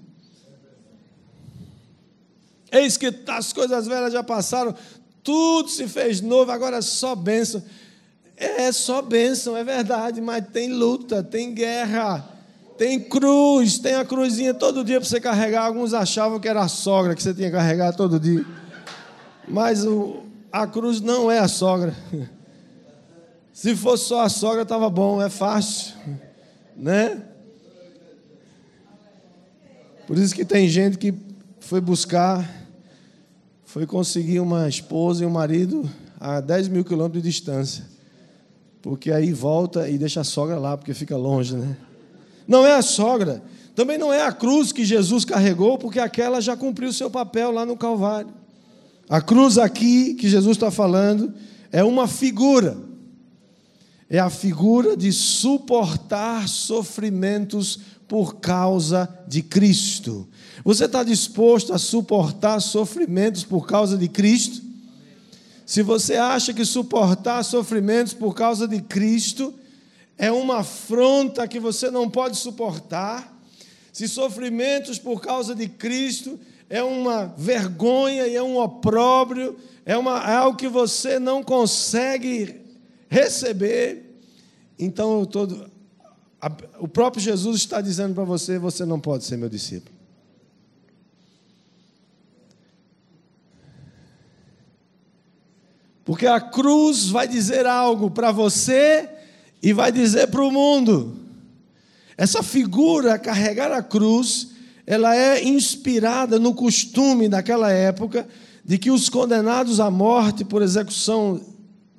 Eis 2.71 2.95
que 2.95 3.13
as 3.27 3.51
coisas 3.51 3.85
velhas 3.87 4.13
já 4.13 4.23
passaram, 4.23 4.73
tudo 5.21 5.67
se 5.67 5.85
fez 5.85 6.21
novo, 6.21 6.49
agora 6.49 6.77
é 6.77 6.81
só 6.81 7.13
bênção. 7.13 7.61
É 8.37 8.71
só 8.71 9.01
bênção, 9.01 9.57
é 9.57 9.65
verdade, 9.65 10.21
mas 10.21 10.45
tem 10.47 10.71
luta, 10.71 11.21
tem 11.21 11.53
guerra, 11.53 12.25
tem 12.77 13.01
cruz, 13.01 13.79
tem 13.79 13.95
a 13.95 14.05
cruzinha 14.05 14.53
todo 14.53 14.81
dia 14.81 15.01
para 15.01 15.09
você 15.09 15.19
carregar. 15.19 15.65
Alguns 15.65 15.93
achavam 15.93 16.39
que 16.39 16.47
era 16.47 16.61
a 16.61 16.69
sogra 16.69 17.13
que 17.13 17.21
você 17.21 17.33
tinha 17.33 17.49
que 17.49 17.55
carregar 17.57 17.93
todo 17.93 18.17
dia. 18.17 18.45
Mas 19.47 19.85
o, 19.85 20.23
a 20.51 20.67
cruz 20.67 20.99
não 20.99 21.31
é 21.31 21.39
a 21.39 21.47
sogra. 21.47 21.95
Se 23.53 23.75
fosse 23.75 24.05
só 24.05 24.21
a 24.21 24.29
sogra, 24.29 24.61
estava 24.61 24.89
bom, 24.89 25.21
é 25.21 25.29
fácil, 25.29 25.95
né? 26.75 27.23
Por 30.05 30.17
isso 30.17 30.35
que 30.35 30.45
tem 30.45 30.69
gente 30.69 30.97
que 30.97 31.13
foi 31.59 31.81
buscar, 31.81 32.47
foi 33.65 33.85
conseguir 33.85 34.39
uma 34.39 34.69
esposa 34.69 35.23
e 35.23 35.25
um 35.25 35.31
marido 35.31 35.89
a 36.19 36.39
10 36.39 36.67
mil 36.67 36.85
quilômetros 36.85 37.23
de 37.23 37.29
distância. 37.29 37.85
Porque 38.81 39.11
aí 39.11 39.33
volta 39.33 39.89
e 39.89 39.97
deixa 39.97 40.21
a 40.21 40.23
sogra 40.23 40.59
lá, 40.59 40.77
porque 40.77 40.93
fica 40.93 41.17
longe, 41.17 41.55
né? 41.55 41.75
Não 42.47 42.65
é 42.65 42.75
a 42.75 42.81
sogra, 42.81 43.41
também 43.75 43.97
não 43.97 44.13
é 44.13 44.21
a 44.21 44.31
cruz 44.31 44.71
que 44.71 44.85
Jesus 44.85 45.25
carregou, 45.25 45.77
porque 45.77 45.99
aquela 45.99 46.39
já 46.39 46.55
cumpriu 46.55 46.89
o 46.89 46.93
seu 46.93 47.09
papel 47.09 47.51
lá 47.51 47.65
no 47.65 47.75
Calvário. 47.75 48.31
A 49.09 49.21
cruz 49.21 49.57
aqui 49.57 50.15
que 50.15 50.27
Jesus 50.27 50.57
está 50.57 50.69
falando 50.69 51.33
é 51.71 51.83
uma 51.83 52.07
figura. 52.07 52.77
É 54.09 54.19
a 54.19 54.29
figura 54.29 54.95
de 54.95 55.11
suportar 55.11 56.47
sofrimentos 56.47 57.79
por 58.07 58.35
causa 58.35 59.07
de 59.27 59.41
Cristo. 59.41 60.27
Você 60.63 60.85
está 60.85 61.03
disposto 61.03 61.73
a 61.73 61.77
suportar 61.77 62.61
sofrimentos 62.61 63.43
por 63.43 63.67
causa 63.67 63.97
de 63.97 64.07
Cristo? 64.07 64.61
Se 65.65 65.81
você 65.81 66.15
acha 66.15 66.53
que 66.53 66.63
suportar 66.63 67.43
sofrimentos 67.43 68.13
por 68.13 68.33
causa 68.33 68.67
de 68.67 68.81
Cristo 68.81 69.53
é 70.17 70.31
uma 70.31 70.59
afronta 70.59 71.47
que 71.47 71.59
você 71.59 71.91
não 71.91 72.09
pode 72.09 72.37
suportar, 72.37 73.37
se 73.91 74.07
sofrimentos 74.07 74.97
por 74.97 75.21
causa 75.21 75.53
de 75.53 75.67
Cristo 75.67 76.39
é 76.69 76.83
uma 76.83 77.25
vergonha 77.25 78.27
e 78.27 78.35
é 78.35 78.43
um 78.43 78.57
opróbrio, 78.57 79.57
é, 79.85 79.97
uma, 79.97 80.17
é 80.19 80.35
algo 80.35 80.57
que 80.57 80.67
você 80.67 81.19
não 81.19 81.41
consegue 81.43 82.61
receber, 83.09 84.19
então 84.77 85.25
todo, 85.25 85.71
a, 86.41 86.51
o 86.79 86.87
próprio 86.87 87.21
Jesus 87.21 87.57
está 87.57 87.81
dizendo 87.81 88.13
para 88.13 88.23
você: 88.23 88.59
você 88.59 88.85
não 88.85 88.99
pode 88.99 89.23
ser 89.23 89.37
meu 89.37 89.49
discípulo. 89.49 89.95
Porque 96.03 96.25
a 96.25 96.39
cruz 96.39 97.09
vai 97.09 97.27
dizer 97.27 97.65
algo 97.65 98.09
para 98.09 98.31
você 98.31 99.09
e 99.61 99.73
vai 99.73 99.91
dizer 99.91 100.27
para 100.27 100.41
o 100.41 100.49
mundo. 100.49 101.17
Essa 102.15 102.41
figura, 102.41 103.19
carregar 103.19 103.73
a 103.73 103.83
cruz, 103.83 104.51
ela 104.87 105.13
é 105.13 105.43
inspirada 105.43 106.39
no 106.39 106.53
costume 106.53 107.27
daquela 107.27 107.69
época 107.69 108.25
de 108.63 108.77
que 108.77 108.89
os 108.89 109.09
condenados 109.09 109.81
à 109.81 109.91
morte 109.91 110.45
por 110.45 110.61
execução 110.61 111.41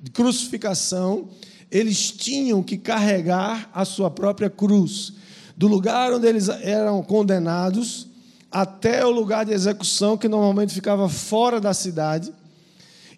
de 0.01 0.09
crucificação, 0.09 1.29
eles 1.69 2.11
tinham 2.11 2.63
que 2.63 2.77
carregar 2.77 3.69
a 3.71 3.85
sua 3.85 4.09
própria 4.09 4.49
cruz. 4.49 5.13
Do 5.55 5.67
lugar 5.67 6.11
onde 6.11 6.25
eles 6.25 6.49
eram 6.49 7.03
condenados 7.03 8.07
até 8.51 9.05
o 9.05 9.11
lugar 9.11 9.45
de 9.45 9.51
execução, 9.51 10.17
que 10.17 10.27
normalmente 10.27 10.73
ficava 10.73 11.07
fora 11.07 11.61
da 11.61 11.75
cidade. 11.75 12.33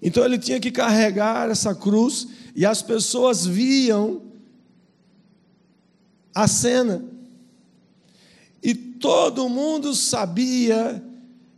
Então 0.01 0.25
ele 0.25 0.37
tinha 0.37 0.59
que 0.59 0.71
carregar 0.71 1.49
essa 1.49 1.73
cruz 1.73 2.27
e 2.53 2.65
as 2.65 2.81
pessoas 2.81 3.45
viam 3.45 4.21
a 6.35 6.45
cena. 6.45 7.20
E 8.61 8.73
todo 8.73 9.49
mundo 9.49 9.95
sabia 9.95 11.03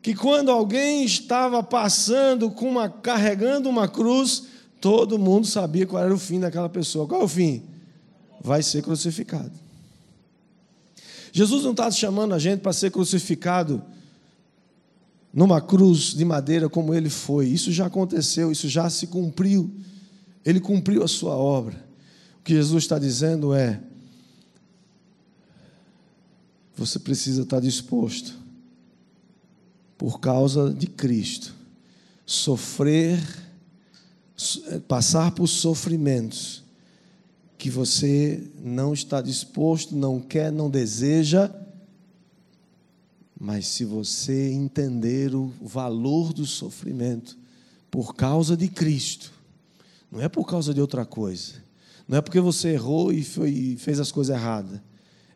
que 0.01 0.13
quando 0.13 0.51
alguém 0.51 1.03
estava 1.05 1.63
passando 1.63 2.51
com 2.51 2.69
uma 2.69 2.89
carregando 2.89 3.69
uma 3.69 3.87
cruz, 3.87 4.43
todo 4.79 5.17
mundo 5.17 5.47
sabia 5.47 5.85
qual 5.85 6.03
era 6.03 6.13
o 6.13 6.19
fim 6.19 6.39
daquela 6.39 6.69
pessoa. 6.69 7.07
Qual 7.07 7.21
é 7.21 7.23
o 7.23 7.27
fim? 7.27 7.63
Vai 8.41 8.61
ser 8.61 8.81
crucificado. 8.81 9.51
Jesus 11.31 11.63
não 11.63 11.71
está 11.71 11.89
chamando 11.89 12.33
a 12.33 12.39
gente 12.39 12.59
para 12.59 12.73
ser 12.73 12.91
crucificado 12.91 13.81
numa 15.33 15.59
cruz 15.59 16.13
de 16.13 16.23
madeira 16.23 16.69
como 16.69 16.93
ele 16.93 17.09
foi. 17.09 17.47
Isso 17.47 17.71
já 17.71 17.87
aconteceu, 17.87 18.51
isso 18.51 18.69
já 18.69 18.89
se 18.89 19.07
cumpriu. 19.07 19.71
Ele 20.45 20.59
cumpriu 20.59 21.03
a 21.03 21.07
sua 21.07 21.35
obra. 21.35 21.75
O 22.39 22.43
que 22.43 22.53
Jesus 22.53 22.83
está 22.83 22.99
dizendo 22.99 23.53
é: 23.53 23.81
você 26.75 26.99
precisa 26.99 27.43
estar 27.43 27.59
disposto, 27.59 28.38
por 29.97 30.19
causa 30.19 30.73
de 30.73 30.88
Cristo, 30.88 31.53
sofrer, 32.25 33.19
passar 34.88 35.31
por 35.31 35.47
sofrimentos 35.47 36.63
que 37.57 37.69
você 37.69 38.43
não 38.62 38.93
está 38.93 39.21
disposto, 39.21 39.95
não 39.95 40.19
quer, 40.19 40.51
não 40.51 40.69
deseja 40.69 41.49
mas 43.45 43.67
se 43.67 43.83
você 43.83 44.51
entender 44.51 45.36
o 45.36 45.51
valor 45.62 46.31
do 46.31 46.45
sofrimento 46.45 47.38
por 47.91 48.15
causa 48.15 48.55
de 48.55 48.69
Cristo, 48.69 49.33
não 50.09 50.21
é 50.21 50.29
por 50.29 50.47
causa 50.47 50.73
de 50.73 50.79
outra 50.79 51.05
coisa, 51.05 51.55
não 52.07 52.17
é 52.17 52.21
porque 52.21 52.39
você 52.39 52.69
errou 52.69 53.12
e, 53.12 53.21
foi, 53.21 53.49
e 53.49 53.75
fez 53.75 53.99
as 53.99 54.13
coisas 54.13 54.33
erradas, 54.33 54.79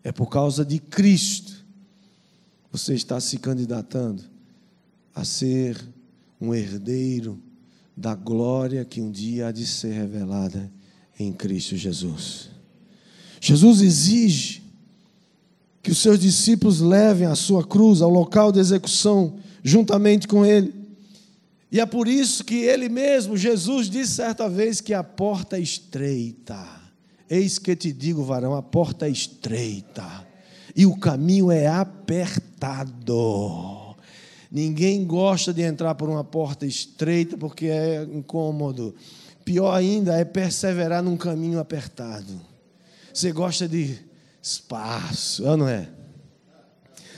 é 0.08 0.12
por 0.14 0.28
causa 0.28 0.64
de 0.64 0.80
Cristo. 0.80 1.66
Você 2.72 2.94
está 2.94 3.20
se 3.20 3.38
candidatando 3.40 4.24
a 5.14 5.26
ser 5.26 5.78
um 6.40 6.56
herdeiro 6.56 7.38
da 7.96 8.16
glória 8.16 8.86
que 8.86 9.02
um 9.02 9.12
dia 9.12 9.48
há 9.48 9.52
de 9.52 9.68
ser 9.68 9.92
revelada 9.92 10.72
em 11.20 11.34
Cristo 11.34 11.76
Jesus. 11.76 12.50
Jesus 13.42 13.82
exige 13.82 14.64
que 15.84 15.92
os 15.92 15.98
seus 15.98 16.20
discípulos 16.20 16.80
levem 16.80 17.28
a 17.28 17.36
sua 17.36 17.68
cruz 17.68 18.02
ao 18.02 18.10
local 18.10 18.50
de 18.50 18.60
execução 18.60 19.38
juntamente 19.62 20.26
com 20.26 20.46
ele. 20.46 20.74
E 21.70 21.82
é 21.82 21.86
por 21.86 22.08
isso 22.08 22.46
que 22.46 22.56
ele 22.56 22.88
mesmo, 22.88 23.36
Jesus, 23.36 23.90
disse 23.90 24.14
certa 24.14 24.48
vez 24.48 24.80
que 24.80 24.94
a 24.94 25.04
porta 25.04 25.58
é 25.58 25.62
estreita. 25.62 26.77
Eis 27.30 27.60
que 27.60 27.76
te 27.76 27.92
digo, 27.92 28.24
varão, 28.24 28.56
a 28.56 28.62
porta 28.62 29.06
é 29.08 29.10
estreita 29.10 30.26
e 30.76 30.86
o 30.86 30.96
caminho 30.98 31.52
é 31.52 31.68
apertado. 31.68 33.16
Ninguém 34.52 35.06
gosta 35.06 35.54
de 35.54 35.62
entrar 35.62 35.96
por 35.96 36.08
uma 36.10 36.24
porta 36.24 36.66
estreita 36.66 37.36
porque 37.38 37.66
é 37.66 38.04
incômodo. 38.04 38.96
Pior 39.44 39.74
ainda 39.74 40.16
é 40.16 40.24
perseverar 40.24 41.04
num 41.04 41.18
caminho 41.18 41.60
apertado. 41.60 42.40
Você 43.14 43.32
gosta 43.32 43.68
de 43.68 43.98
espaço, 44.42 45.46
é 45.48 45.58
não 45.58 45.68
é? 45.68 45.90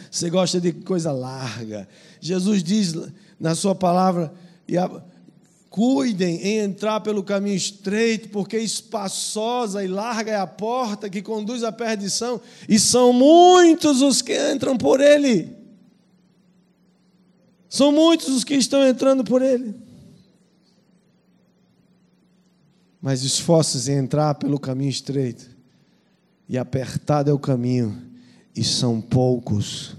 Você 0.10 0.30
gosta 0.30 0.60
de 0.60 0.72
coisa 0.72 1.12
larga. 1.12 1.88
Jesus 2.20 2.64
diz 2.64 2.96
na 3.40 3.54
sua 3.54 3.76
palavra: 3.76 4.34
cuidem 5.70 6.42
em 6.42 6.58
entrar 6.60 7.00
pelo 7.02 7.24
caminho 7.24 7.56
estreito, 7.56 8.30
porque 8.30 8.58
espaçosa 8.58 9.84
e 9.84 9.88
larga 9.88 10.32
é 10.32 10.36
a 10.36 10.48
porta 10.48 11.10
que 11.10 11.22
conduz 11.22 11.64
à 11.64 11.72
perdição, 11.72 12.42
e 12.68 12.80
são 12.80 13.14
muitos 13.14 14.02
os 14.02 14.22
que 14.22 14.36
entram 14.52 14.76
por 14.78 15.00
ele. 15.00 15.56
São 17.70 17.92
muitos 17.92 18.30
os 18.30 18.44
que 18.44 18.56
estão 18.56 18.86
entrando 18.88 19.24
por 19.24 19.42
ele. 19.42 19.76
Mas 23.00 23.24
esforce-se 23.24 23.92
em 23.92 23.98
entrar 23.98 24.36
pelo 24.36 24.60
caminho 24.60 24.90
estreito 24.90 25.48
e 26.50 26.58
apertado 26.58 27.30
é 27.30 27.34
o 27.34 27.38
caminho, 27.38 27.96
e 28.56 28.64
são 28.64 29.00
poucos 29.00 29.96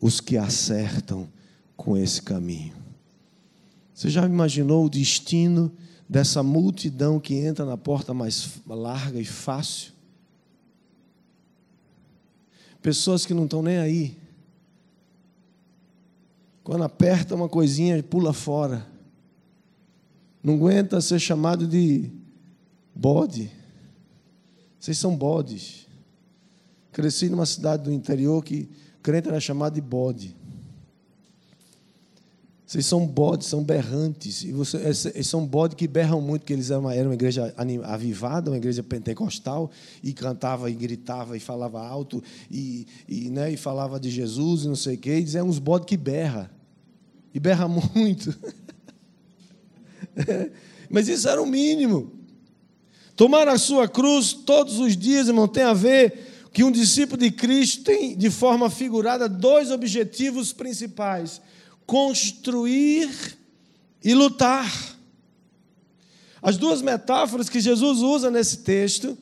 os 0.00 0.20
que 0.20 0.36
acertam 0.38 1.28
com 1.76 1.96
esse 1.98 2.22
caminho. 2.22 2.79
Você 4.00 4.08
já 4.08 4.24
imaginou 4.24 4.86
o 4.86 4.88
destino 4.88 5.70
dessa 6.08 6.42
multidão 6.42 7.20
que 7.20 7.34
entra 7.34 7.66
na 7.66 7.76
porta 7.76 8.14
mais 8.14 8.58
larga 8.66 9.20
e 9.20 9.26
fácil? 9.26 9.92
Pessoas 12.80 13.26
que 13.26 13.34
não 13.34 13.44
estão 13.44 13.62
nem 13.62 13.76
aí. 13.76 14.16
Quando 16.64 16.82
aperta 16.82 17.34
uma 17.34 17.46
coisinha, 17.46 18.02
pula 18.02 18.32
fora. 18.32 18.86
Não 20.42 20.54
aguenta 20.54 20.98
ser 21.02 21.18
chamado 21.18 21.66
de 21.66 22.10
bode. 22.94 23.52
Vocês 24.78 24.96
são 24.96 25.14
bodes. 25.14 25.86
Cresci 26.90 27.28
numa 27.28 27.44
cidade 27.44 27.82
do 27.82 27.92
interior 27.92 28.42
que 28.42 28.66
crente 29.02 29.28
era 29.28 29.38
chamado 29.38 29.74
de 29.74 29.82
bode. 29.82 30.39
Vocês 32.70 32.86
são 32.86 33.04
bodes, 33.04 33.48
são 33.48 33.64
berrantes. 33.64 34.44
E 34.44 34.52
vocês, 34.52 35.08
são 35.24 35.44
bodes 35.44 35.74
que 35.74 35.88
berram 35.88 36.20
muito, 36.20 36.42
porque 36.42 36.52
eles 36.52 36.70
eram 36.70 36.82
uma, 36.82 36.94
igreja 36.94 37.52
avivada, 37.82 38.48
uma 38.48 38.56
igreja 38.56 38.80
pentecostal, 38.80 39.72
e 40.04 40.12
cantava 40.12 40.70
e 40.70 40.74
gritava 40.74 41.36
e 41.36 41.40
falava 41.40 41.84
alto, 41.84 42.22
e, 42.48 42.86
e, 43.08 43.28
né, 43.28 43.50
e 43.50 43.56
falava 43.56 43.98
de 43.98 44.08
Jesus 44.08 44.62
e 44.62 44.68
não 44.68 44.76
sei 44.76 44.94
o 44.94 44.98
quê. 44.98 45.10
Eles 45.10 45.34
eram 45.34 45.48
uns 45.48 45.58
bodes 45.58 45.88
que 45.88 45.96
berra. 45.96 46.48
E 47.34 47.40
berra 47.40 47.66
muito. 47.66 48.38
Mas 50.88 51.08
isso 51.08 51.28
era 51.28 51.42
o 51.42 51.46
mínimo. 51.46 52.12
Tomar 53.16 53.48
a 53.48 53.58
sua 53.58 53.88
cruz 53.88 54.32
todos 54.32 54.78
os 54.78 54.96
dias, 54.96 55.26
irmão, 55.26 55.48
tem 55.48 55.64
a 55.64 55.74
ver 55.74 56.46
que 56.52 56.62
um 56.62 56.70
discípulo 56.70 57.18
de 57.18 57.32
Cristo 57.32 57.82
tem, 57.82 58.16
de 58.16 58.30
forma 58.30 58.70
figurada, 58.70 59.28
dois 59.28 59.72
objetivos 59.72 60.52
principais: 60.52 61.42
construir 61.90 63.36
e 64.04 64.14
lutar. 64.14 64.72
As 66.40 66.56
duas 66.56 66.80
metáforas 66.80 67.48
que 67.48 67.58
Jesus 67.58 67.98
usa 67.98 68.30
nesse 68.30 68.58
texto, 68.58 69.18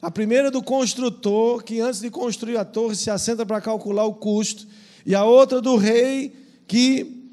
a 0.00 0.08
primeira 0.08 0.48
do 0.48 0.62
construtor, 0.62 1.64
que 1.64 1.80
antes 1.80 1.98
de 1.98 2.10
construir 2.10 2.56
a 2.58 2.64
torre 2.64 2.94
se 2.94 3.10
assenta 3.10 3.44
para 3.44 3.60
calcular 3.60 4.04
o 4.04 4.14
custo, 4.14 4.68
e 5.04 5.16
a 5.16 5.24
outra 5.24 5.60
do 5.60 5.74
rei, 5.74 6.32
que, 6.68 7.24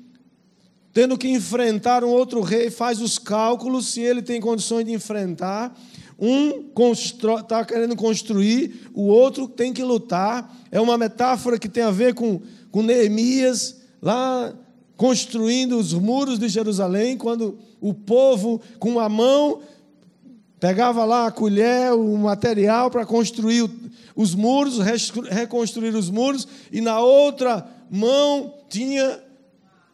tendo 0.91 1.19
que 1.19 1.28
enfrentar 1.30 2.04
um 2.04 2.10
outro 2.10 2.41
rei, 2.41 2.71
faz 2.71 2.99
os 2.99 3.19
cálculos 3.19 3.89
se 3.89 4.02
ele 4.02 4.23
tem 4.23 4.41
condições 4.41 4.86
de 4.86 4.91
enfrentar 4.91 5.80
um 6.17 6.71
está 6.91 7.63
querendo 7.63 7.95
construir, 7.95 8.89
o 8.93 9.04
outro 9.04 9.47
tem 9.47 9.71
que 9.71 9.84
lutar. 9.84 10.54
É 10.69 10.82
uma 10.82 10.97
metáfora 10.97 11.60
que 11.60 11.69
tem 11.69 11.84
a 11.84 11.91
ver 11.91 12.13
com, 12.13 12.41
com 12.71 12.82
Neemias, 12.82 13.78
lá 14.02 14.54
construindo 15.00 15.78
os 15.78 15.94
muros 15.94 16.38
de 16.38 16.50
Jerusalém, 16.50 17.18
quando 17.18 17.58
o 17.80 17.94
povo, 17.94 18.60
com 18.78 19.00
a 19.00 19.08
mão, 19.08 19.62
pegava 20.60 21.06
lá 21.06 21.28
a 21.28 21.32
colher, 21.32 21.94
o 21.94 22.18
material 22.18 22.92
para 22.92 23.06
construir 23.06 23.66
os 24.14 24.36
muros, 24.36 24.78
reconstruir 25.30 25.96
os 25.96 26.10
muros, 26.10 26.46
e 26.70 26.82
na 26.82 27.00
outra 27.00 27.66
mão 27.90 28.54
tinha 28.68 29.24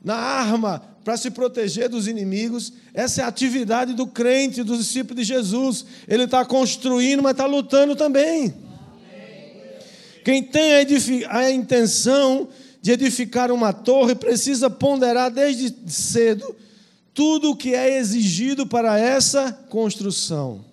na 0.03 0.15
arma 0.15 0.81
para 1.03 1.15
se 1.17 1.29
proteger 1.29 1.87
dos 1.87 2.07
inimigos. 2.07 2.73
Essa 2.91 3.21
é 3.21 3.25
a 3.25 3.27
atividade 3.27 3.93
do 3.93 4.07
crente, 4.07 4.63
do 4.63 4.75
discípulo 4.75 5.19
de 5.19 5.23
Jesus. 5.23 5.85
Ele 6.07 6.23
está 6.23 6.43
construindo, 6.43 7.21
mas 7.21 7.33
está 7.33 7.45
lutando 7.45 7.95
também. 7.95 8.55
Quem 10.23 10.41
tem 10.41 10.71
a, 10.73 11.37
a 11.37 11.51
intenção 11.51 12.47
de 12.85 12.91
edificar 12.91 13.51
uma 13.51 13.73
torre 13.73 14.13
precisa 14.13 14.69
ponderar 14.69 15.31
desde 15.31 15.75
cedo 15.91 16.55
tudo 17.15 17.49
o 17.49 17.55
que 17.55 17.73
é 17.73 17.97
exigido 17.97 18.67
para 18.67 18.99
essa 18.99 19.51
construção. 19.51 20.63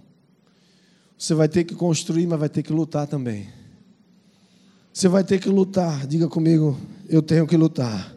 Você 1.16 1.33
vai 1.33 1.48
ter 1.48 1.64
que 1.64 1.75
construir, 1.75 2.27
mas 2.27 2.38
vai 2.38 2.51
ter 2.51 2.62
que 2.62 2.70
lutar 2.70 3.07
também. 3.07 3.48
Você 4.92 5.09
vai 5.09 5.25
ter 5.25 5.40
que 5.40 5.48
lutar. 5.48 6.07
Diga 6.07 6.29
comigo, 6.29 6.79
eu 7.09 7.22
tenho 7.22 7.46
que 7.46 7.57
lutar. 7.57 8.14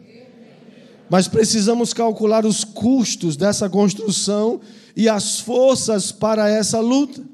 Mas 1.08 1.26
precisamos 1.26 1.94
calcular 1.94 2.44
os 2.44 2.64
custos 2.64 3.34
dessa 3.34 3.66
construção 3.66 4.60
e 4.94 5.08
as 5.08 5.40
forças 5.40 6.12
para 6.12 6.50
essa 6.50 6.80
luta. 6.80 7.24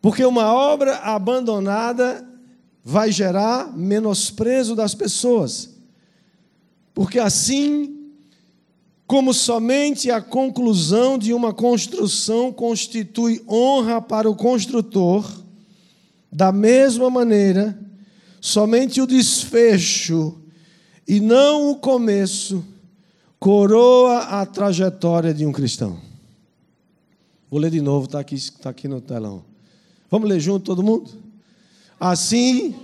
Porque 0.00 0.24
uma 0.24 0.50
obra 0.50 0.96
abandonada 0.96 2.31
vai 2.84 3.12
gerar 3.12 3.76
menosprezo 3.76 4.74
das 4.74 4.94
pessoas. 4.94 5.70
Porque 6.94 7.18
assim, 7.18 8.10
como 9.06 9.32
somente 9.32 10.10
a 10.10 10.20
conclusão 10.20 11.16
de 11.16 11.32
uma 11.32 11.52
construção 11.52 12.52
constitui 12.52 13.42
honra 13.48 14.00
para 14.00 14.28
o 14.28 14.34
construtor, 14.34 15.24
da 16.30 16.50
mesma 16.50 17.10
maneira, 17.10 17.78
somente 18.40 19.00
o 19.00 19.06
desfecho 19.06 20.34
e 21.06 21.20
não 21.20 21.70
o 21.70 21.76
começo 21.76 22.64
coroa 23.38 24.18
a 24.18 24.46
trajetória 24.46 25.34
de 25.34 25.44
um 25.44 25.52
cristão. 25.52 25.98
Vou 27.50 27.60
ler 27.60 27.70
de 27.70 27.82
novo, 27.82 28.06
está 28.06 28.20
aqui, 28.20 28.50
tá 28.52 28.70
aqui 28.70 28.88
no 28.88 29.00
telão. 29.00 29.44
Vamos 30.10 30.28
ler 30.28 30.40
junto 30.40 30.64
todo 30.64 30.82
mundo? 30.82 31.21
Assim. 32.04 32.74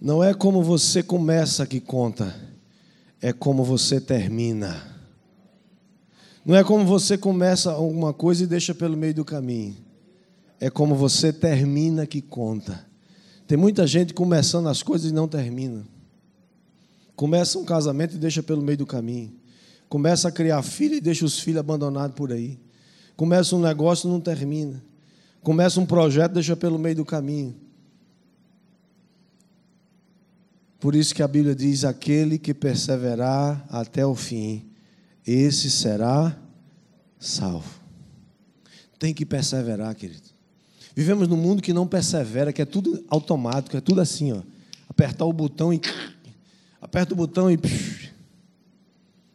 Não 0.00 0.24
é 0.24 0.32
como 0.32 0.62
você 0.62 1.02
começa 1.02 1.66
que 1.66 1.78
conta, 1.78 2.34
é 3.20 3.34
como 3.34 3.62
você 3.62 4.00
termina. 4.00 4.82
Não 6.42 6.56
é 6.56 6.64
como 6.64 6.86
você 6.86 7.18
começa 7.18 7.70
alguma 7.70 8.14
coisa 8.14 8.44
e 8.44 8.46
deixa 8.46 8.74
pelo 8.74 8.96
meio 8.96 9.12
do 9.12 9.26
caminho 9.26 9.84
é 10.60 10.70
como 10.70 10.94
você 10.94 11.32
termina 11.32 12.06
que 12.06 12.20
conta. 12.22 12.85
Tem 13.46 13.56
muita 13.56 13.86
gente 13.86 14.12
começando 14.12 14.68
as 14.68 14.82
coisas 14.82 15.10
e 15.10 15.14
não 15.14 15.28
termina. 15.28 15.86
Começa 17.14 17.58
um 17.58 17.64
casamento 17.64 18.16
e 18.16 18.18
deixa 18.18 18.42
pelo 18.42 18.60
meio 18.60 18.78
do 18.78 18.86
caminho. 18.86 19.32
Começa 19.88 20.28
a 20.28 20.32
criar 20.32 20.62
filho 20.62 20.94
e 20.94 21.00
deixa 21.00 21.24
os 21.24 21.38
filhos 21.38 21.60
abandonados 21.60 22.16
por 22.16 22.32
aí. 22.32 22.58
Começa 23.16 23.54
um 23.54 23.60
negócio 23.60 24.08
e 24.08 24.12
não 24.12 24.20
termina. 24.20 24.82
Começa 25.42 25.80
um 25.80 25.86
projeto 25.86 26.32
e 26.32 26.34
deixa 26.34 26.56
pelo 26.56 26.78
meio 26.78 26.96
do 26.96 27.04
caminho. 27.04 27.54
Por 30.80 30.94
isso 30.94 31.14
que 31.14 31.22
a 31.22 31.28
Bíblia 31.28 31.54
diz: 31.54 31.84
aquele 31.84 32.38
que 32.38 32.52
perseverar 32.52 33.64
até 33.70 34.04
o 34.04 34.14
fim, 34.14 34.68
esse 35.26 35.70
será 35.70 36.36
salvo. 37.18 37.80
Tem 38.98 39.14
que 39.14 39.24
perseverar, 39.24 39.94
querido. 39.94 40.25
Vivemos 40.96 41.28
num 41.28 41.36
mundo 41.36 41.60
que 41.60 41.74
não 41.74 41.86
persevera, 41.86 42.54
que 42.54 42.62
é 42.62 42.64
tudo 42.64 43.04
automático, 43.10 43.76
é 43.76 43.82
tudo 43.82 44.00
assim, 44.00 44.32
ó. 44.32 44.40
Apertar 44.88 45.26
o 45.26 45.32
botão 45.32 45.70
e 45.70 45.78
aperta 46.80 47.12
o 47.12 47.16
botão 47.16 47.50
e 47.50 47.58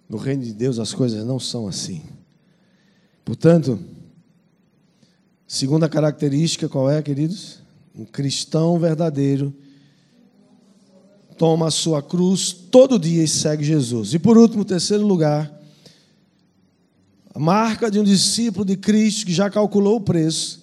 no 0.10 0.18
reino 0.18 0.44
de 0.44 0.54
Deus 0.54 0.80
as 0.80 0.92
coisas 0.92 1.24
não 1.24 1.40
são 1.40 1.68
assim. 1.68 2.02
Portanto, 3.24 3.80
segunda 5.46 5.88
característica 5.88 6.68
qual 6.68 6.90
é, 6.90 7.00
queridos? 7.00 7.60
Um 7.94 8.06
cristão 8.06 8.80
verdadeiro 8.80 9.54
toma 11.38 11.68
a 11.68 11.72
sua 11.72 12.02
cruz 12.02 12.52
todo 12.54 12.98
dia 12.98 13.24
e 13.24 13.28
segue 13.28 13.64
Jesus. 13.64 14.16
E 14.16 14.20
por 14.20 14.36
último, 14.36 14.66
terceiro 14.66 15.06
lugar, 15.06 15.52
a 17.36 17.38
marca 17.38 17.92
de 17.92 18.00
um 18.00 18.04
discípulo 18.04 18.66
de 18.66 18.76
Cristo 18.76 19.28
que 19.28 19.34
já 19.34 19.48
calculou 19.48 19.98
o 19.98 20.02
preço 20.02 20.61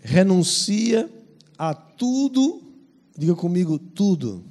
renuncia 0.00 1.10
a 1.58 1.74
tudo, 1.74 2.62
diga 3.16 3.34
comigo, 3.34 3.78
tudo. 3.78 4.44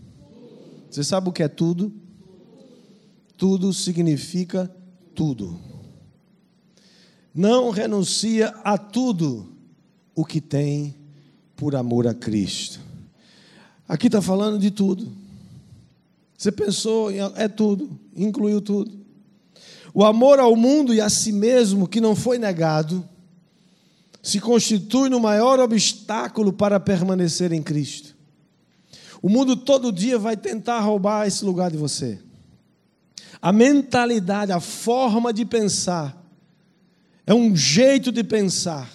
Você 0.89 1.03
sabe 1.03 1.29
o 1.29 1.33
que 1.33 1.43
é 1.43 1.47
tudo? 1.47 1.91
Tudo 3.37 3.73
significa 3.73 4.73
tudo. 5.15 5.59
Não 7.33 7.69
renuncia 7.69 8.49
a 8.63 8.77
tudo 8.77 9.53
o 10.15 10.25
que 10.25 10.41
tem 10.41 10.95
por 11.55 11.75
amor 11.75 12.07
a 12.07 12.13
Cristo. 12.13 12.79
Aqui 13.87 14.07
está 14.07 14.21
falando 14.21 14.59
de 14.59 14.71
tudo. 14.71 15.11
Você 16.37 16.51
pensou, 16.51 17.09
é 17.35 17.47
tudo, 17.47 17.99
incluiu 18.15 18.61
tudo. 18.61 18.97
O 19.93 20.05
amor 20.05 20.39
ao 20.39 20.55
mundo 20.55 20.93
e 20.93 21.01
a 21.01 21.09
si 21.09 21.31
mesmo 21.31 21.87
que 21.87 21.99
não 21.99 22.15
foi 22.15 22.37
negado 22.37 23.07
se 24.21 24.39
constitui 24.39 25.09
no 25.09 25.19
maior 25.19 25.59
obstáculo 25.59 26.51
para 26.51 26.79
permanecer 26.79 27.51
em 27.51 27.61
Cristo. 27.61 28.15
O 29.21 29.29
mundo 29.29 29.55
todo 29.55 29.91
dia 29.91 30.17
vai 30.17 30.35
tentar 30.37 30.79
roubar 30.79 31.27
esse 31.27 31.43
lugar 31.43 31.71
de 31.71 31.77
você. 31.77 32.19
A 33.41 33.51
mentalidade, 33.51 34.51
a 34.51 34.59
forma 34.59 35.31
de 35.31 35.45
pensar, 35.45 36.15
é 37.25 37.33
um 37.33 37.55
jeito 37.55 38.11
de 38.11 38.23
pensar. 38.23 38.89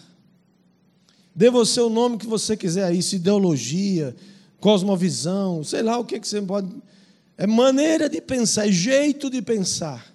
Dê 1.34 1.50
você 1.50 1.80
o 1.80 1.90
nome 1.90 2.18
que 2.18 2.26
você 2.26 2.56
quiser 2.56 2.84
aí, 2.84 3.02
se 3.02 3.16
ideologia, 3.16 4.14
cosmovisão, 4.60 5.64
sei 5.64 5.82
lá 5.82 5.98
o 5.98 6.04
que, 6.04 6.20
que 6.20 6.28
você 6.28 6.40
pode. 6.40 6.70
É 7.36 7.46
maneira 7.46 8.08
de 8.08 8.20
pensar, 8.20 8.68
é 8.68 8.72
jeito 8.72 9.28
de 9.28 9.42
pensar. 9.42 10.14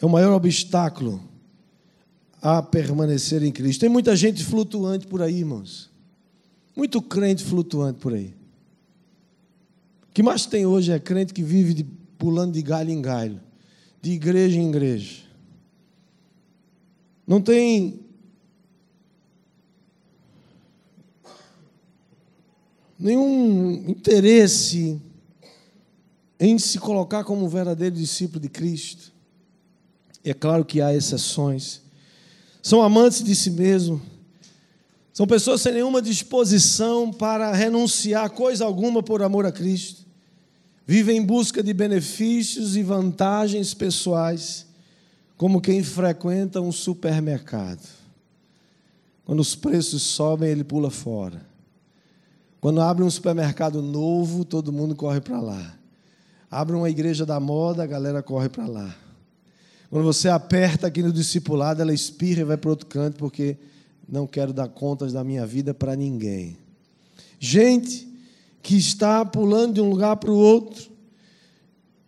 É 0.00 0.06
o 0.06 0.08
maior 0.08 0.32
obstáculo 0.32 1.33
a 2.44 2.60
permanecer 2.60 3.42
em 3.42 3.50
Cristo. 3.50 3.80
Tem 3.80 3.88
muita 3.88 4.14
gente 4.14 4.44
flutuante 4.44 5.06
por 5.06 5.22
aí, 5.22 5.38
irmãos. 5.38 5.90
Muito 6.76 7.00
crente 7.00 7.42
flutuante 7.42 7.98
por 8.00 8.12
aí. 8.12 8.34
O 10.02 10.12
que 10.12 10.22
mais 10.22 10.44
tem 10.44 10.66
hoje 10.66 10.92
é 10.92 10.98
crente 10.98 11.32
que 11.32 11.42
vive 11.42 11.72
de, 11.72 11.84
pulando 12.18 12.52
de 12.52 12.60
galho 12.60 12.90
em 12.90 13.00
galho, 13.00 13.40
de 14.02 14.10
igreja 14.10 14.58
em 14.58 14.68
igreja. 14.68 15.22
Não 17.26 17.40
tem 17.40 17.98
nenhum 22.98 23.88
interesse 23.88 25.00
em 26.38 26.58
se 26.58 26.78
colocar 26.78 27.24
como 27.24 27.46
um 27.46 27.48
verdadeiro 27.48 27.96
discípulo 27.96 28.40
de 28.40 28.50
Cristo. 28.50 29.14
é 30.22 30.34
claro 30.34 30.62
que 30.62 30.82
há 30.82 30.94
exceções 30.94 31.83
são 32.64 32.82
amantes 32.82 33.22
de 33.22 33.36
si 33.36 33.50
mesmo, 33.50 34.00
são 35.12 35.26
pessoas 35.26 35.60
sem 35.60 35.74
nenhuma 35.74 36.00
disposição 36.00 37.12
para 37.12 37.52
renunciar 37.52 38.30
coisa 38.30 38.64
alguma 38.64 39.02
por 39.02 39.22
amor 39.22 39.44
a 39.44 39.52
Cristo, 39.52 40.06
vivem 40.86 41.18
em 41.18 41.22
busca 41.22 41.62
de 41.62 41.74
benefícios 41.74 42.74
e 42.74 42.82
vantagens 42.82 43.74
pessoais, 43.74 44.66
como 45.36 45.60
quem 45.60 45.82
frequenta 45.82 46.58
um 46.62 46.72
supermercado. 46.72 47.86
Quando 49.26 49.40
os 49.40 49.54
preços 49.54 50.02
sobem, 50.02 50.48
ele 50.48 50.64
pula 50.64 50.90
fora. 50.90 51.44
Quando 52.62 52.80
abre 52.80 53.04
um 53.04 53.10
supermercado 53.10 53.82
novo, 53.82 54.42
todo 54.42 54.72
mundo 54.72 54.96
corre 54.96 55.20
para 55.20 55.38
lá. 55.38 55.78
Abre 56.50 56.74
uma 56.74 56.88
igreja 56.88 57.26
da 57.26 57.38
moda, 57.38 57.82
a 57.82 57.86
galera 57.86 58.22
corre 58.22 58.48
para 58.48 58.66
lá. 58.66 59.03
Quando 59.94 60.06
você 60.06 60.28
aperta 60.28 60.88
aqui 60.88 61.04
no 61.04 61.12
discipulado, 61.12 61.80
ela 61.80 61.94
espirra 61.94 62.40
e 62.40 62.44
vai 62.44 62.56
para 62.56 62.68
outro 62.68 62.84
canto, 62.84 63.16
porque 63.16 63.56
não 64.08 64.26
quero 64.26 64.52
dar 64.52 64.66
contas 64.66 65.12
da 65.12 65.22
minha 65.22 65.46
vida 65.46 65.72
para 65.72 65.94
ninguém. 65.94 66.58
Gente 67.38 68.08
que 68.60 68.76
está 68.76 69.24
pulando 69.24 69.74
de 69.74 69.80
um 69.80 69.88
lugar 69.88 70.16
para 70.16 70.32
o 70.32 70.36
outro. 70.36 70.90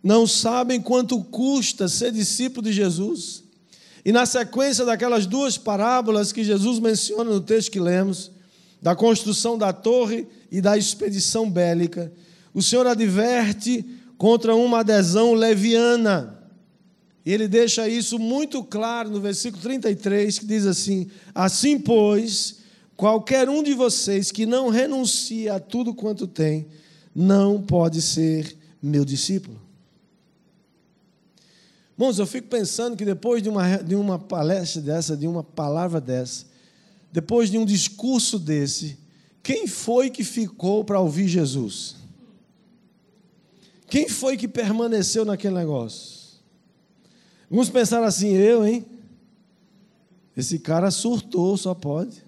Não 0.03 0.27
sabem 0.27 0.81
quanto 0.81 1.23
custa 1.23 1.87
ser 1.87 2.11
discípulo 2.11 2.67
de 2.67 2.73
Jesus. 2.73 3.45
E 4.03 4.11
na 4.11 4.25
sequência 4.25 4.83
daquelas 4.83 5.25
duas 5.25 5.57
parábolas 5.57 6.33
que 6.33 6.43
Jesus 6.43 6.79
menciona 6.79 7.31
no 7.31 7.39
texto 7.39 7.71
que 7.71 7.79
lemos, 7.79 8.31
da 8.81 8.97
construção 8.97 9.57
da 9.57 9.71
torre 9.71 10.27
e 10.51 10.59
da 10.59 10.77
expedição 10.77 11.49
bélica, 11.49 12.11
o 12.53 12.61
Senhor 12.61 12.85
adverte 12.85 13.85
contra 14.17 14.53
uma 14.53 14.81
adesão 14.81 15.33
leviana. 15.33 16.36
E 17.27 17.33
ele 17.33 17.45
deixa 17.45 17.89
isso 17.89 18.17
muito 18.17 18.63
claro 18.63 19.09
no 19.09 19.19
versículo 19.19 19.61
33, 19.61 20.39
que 20.39 20.45
diz 20.45 20.65
assim: 20.65 21.11
Assim, 21.35 21.77
pois, 21.77 22.59
qualquer 22.95 23.49
um 23.49 23.61
de 23.61 23.73
vocês 23.73 24.31
que 24.31 24.45
não 24.45 24.69
renuncia 24.69 25.55
a 25.55 25.59
tudo 25.59 25.93
quanto 25.93 26.25
tem, 26.25 26.67
não 27.13 27.61
pode 27.61 28.01
ser 28.01 28.57
meu 28.81 29.03
discípulo. 29.03 29.59
Irmãos, 31.99 32.17
eu 32.17 32.25
fico 32.25 32.47
pensando 32.47 32.95
que 32.95 33.03
depois 33.03 33.43
de 33.43 33.49
uma, 33.49 33.75
de 33.75 33.95
uma 33.95 34.17
palestra 34.17 34.81
dessa, 34.81 35.17
de 35.17 35.27
uma 35.27 35.43
palavra 35.43 35.99
dessa, 35.99 36.45
depois 37.11 37.51
de 37.51 37.57
um 37.57 37.65
discurso 37.65 38.39
desse, 38.39 38.97
quem 39.43 39.67
foi 39.67 40.09
que 40.09 40.23
ficou 40.23 40.85
para 40.85 41.01
ouvir 41.01 41.27
Jesus? 41.27 41.97
Quem 43.89 44.07
foi 44.07 44.37
que 44.37 44.47
permaneceu 44.47 45.25
naquele 45.25 45.55
negócio? 45.55 46.16
Alguns 47.49 47.69
pensaram 47.69 48.05
assim, 48.05 48.33
eu, 48.33 48.65
hein? 48.65 48.85
Esse 50.35 50.59
cara 50.59 50.91
surtou, 50.91 51.57
só 51.57 51.73
pode. 51.73 52.23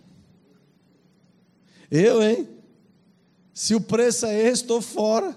Eu, 1.92 2.24
hein? 2.24 2.48
Se 3.54 3.76
o 3.76 3.82
preço 3.82 4.26
é 4.26 4.42
esse, 4.42 4.62
estou 4.62 4.82
fora. 4.82 5.36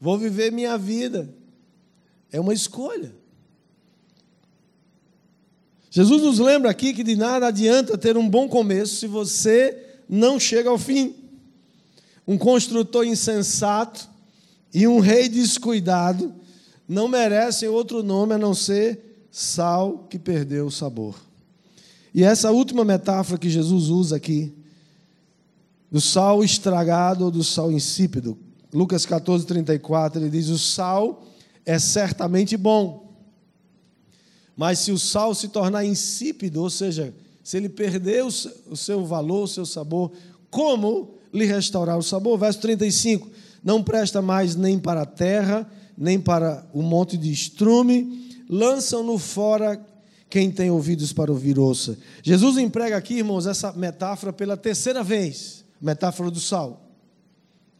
Vou 0.00 0.16
viver 0.16 0.52
minha 0.52 0.78
vida. 0.78 1.28
É 2.30 2.40
uma 2.40 2.54
escolha. 2.54 3.14
Jesus 5.90 6.22
nos 6.22 6.38
lembra 6.38 6.70
aqui 6.70 6.94
que 6.94 7.04
de 7.04 7.16
nada 7.16 7.48
adianta 7.48 7.98
ter 7.98 8.16
um 8.16 8.28
bom 8.28 8.48
começo 8.48 8.96
se 8.96 9.06
você 9.06 10.00
não 10.08 10.40
chega 10.40 10.70
ao 10.70 10.78
fim. 10.78 11.14
Um 12.26 12.38
construtor 12.38 13.04
insensato 13.04 14.08
e 14.72 14.86
um 14.86 15.00
rei 15.00 15.28
descuidado 15.28 16.34
não 16.92 17.08
merecem 17.08 17.68
outro 17.68 18.02
nome 18.02 18.34
a 18.34 18.38
não 18.38 18.54
ser 18.54 19.26
sal 19.30 20.06
que 20.10 20.18
perdeu 20.18 20.66
o 20.66 20.70
sabor. 20.70 21.16
E 22.14 22.22
essa 22.22 22.50
última 22.50 22.84
metáfora 22.84 23.38
que 23.38 23.48
Jesus 23.48 23.88
usa 23.88 24.16
aqui, 24.16 24.52
do 25.90 26.00
sal 26.00 26.44
estragado 26.44 27.24
ou 27.24 27.30
do 27.30 27.42
sal 27.42 27.72
insípido, 27.72 28.38
Lucas 28.72 29.06
14, 29.06 29.46
34, 29.46 30.20
ele 30.20 30.30
diz: 30.30 30.48
O 30.48 30.58
sal 30.58 31.24
é 31.64 31.78
certamente 31.78 32.56
bom. 32.56 33.10
Mas 34.54 34.80
se 34.80 34.92
o 34.92 34.98
sal 34.98 35.34
se 35.34 35.48
tornar 35.48 35.84
insípido, 35.84 36.62
ou 36.62 36.70
seja, 36.70 37.14
se 37.42 37.56
ele 37.56 37.68
perder 37.68 38.24
o 38.24 38.76
seu 38.76 39.04
valor, 39.04 39.44
o 39.44 39.48
seu 39.48 39.64
sabor, 39.64 40.12
como 40.50 41.14
lhe 41.32 41.46
restaurar 41.46 41.96
o 41.96 42.02
sabor? 42.02 42.38
Verso 42.38 42.60
35: 42.60 43.30
Não 43.64 43.82
presta 43.82 44.20
mais 44.20 44.54
nem 44.54 44.78
para 44.78 45.02
a 45.02 45.06
terra, 45.06 45.70
nem 45.96 46.20
para 46.20 46.66
o 46.72 46.82
monte 46.82 47.16
de 47.16 47.30
estrume, 47.32 48.44
lançam-no 48.48 49.18
fora 49.18 49.80
quem 50.28 50.50
tem 50.50 50.70
ouvidos 50.70 51.12
para 51.12 51.30
ouvir 51.30 51.58
ouça. 51.58 51.98
Jesus 52.22 52.56
emprega 52.56 52.96
aqui, 52.96 53.14
irmãos, 53.14 53.46
essa 53.46 53.72
metáfora 53.72 54.32
pela 54.32 54.56
terceira 54.56 55.02
vez, 55.02 55.64
metáfora 55.80 56.30
do 56.30 56.40
sal. 56.40 56.90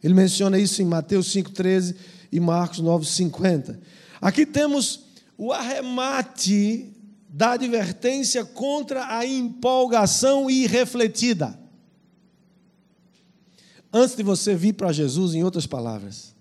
Ele 0.03 0.13
menciona 0.13 0.59
isso 0.59 0.81
em 0.81 0.85
Mateus 0.85 1.33
5,13 1.33 1.95
e 2.31 2.39
Marcos 2.39 2.81
9,50. 2.81 3.79
Aqui 4.21 4.45
temos 4.45 5.05
o 5.37 5.51
arremate 5.51 6.93
da 7.27 7.53
advertência 7.53 8.45
contra 8.45 9.17
a 9.17 9.25
empolgação 9.25 10.49
irrefletida. 10.49 11.59
Antes 13.91 14.15
de 14.15 14.23
você 14.23 14.55
vir 14.55 14.73
para 14.73 14.91
Jesus, 14.91 15.33
em 15.33 15.43
outras 15.43 15.65
palavras, 15.65 16.32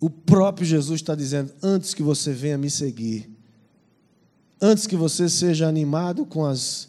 o 0.00 0.08
próprio 0.08 0.66
Jesus 0.66 1.00
está 1.00 1.14
dizendo: 1.14 1.52
antes 1.62 1.94
que 1.94 2.02
você 2.02 2.32
venha 2.32 2.58
me 2.58 2.70
seguir, 2.70 3.30
antes 4.60 4.86
que 4.86 4.96
você 4.96 5.28
seja 5.28 5.68
animado 5.68 6.24
com 6.24 6.44
as 6.44 6.88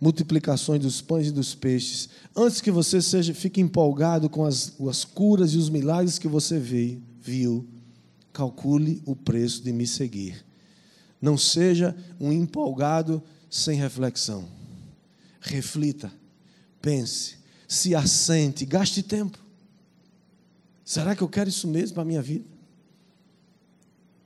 multiplicações 0.00 0.80
dos 0.80 1.00
pães 1.00 1.28
e 1.28 1.32
dos 1.32 1.54
peixes, 1.54 2.08
antes 2.36 2.60
que 2.60 2.70
você 2.70 3.02
seja 3.02 3.34
fique 3.34 3.60
empolgado 3.60 4.30
com 4.30 4.44
as, 4.44 4.74
as 4.88 5.04
curas 5.04 5.52
e 5.52 5.58
os 5.58 5.68
milagres 5.68 6.18
que 6.18 6.28
você 6.28 6.58
veio, 6.58 7.02
viu, 7.20 7.66
calcule 8.32 9.02
o 9.04 9.16
preço 9.16 9.62
de 9.62 9.72
me 9.72 9.86
seguir. 9.86 10.44
Não 11.20 11.36
seja 11.36 11.96
um 12.20 12.32
empolgado 12.32 13.20
sem 13.50 13.76
reflexão. 13.76 14.48
Reflita, 15.40 16.12
pense, 16.80 17.36
se 17.66 17.94
assente, 17.94 18.64
gaste 18.64 19.02
tempo. 19.02 19.47
Será 20.88 21.14
que 21.14 21.20
eu 21.20 21.28
quero 21.28 21.50
isso 21.50 21.68
mesmo 21.68 21.92
para 21.92 22.02
a 22.02 22.06
minha 22.06 22.22
vida? 22.22 22.46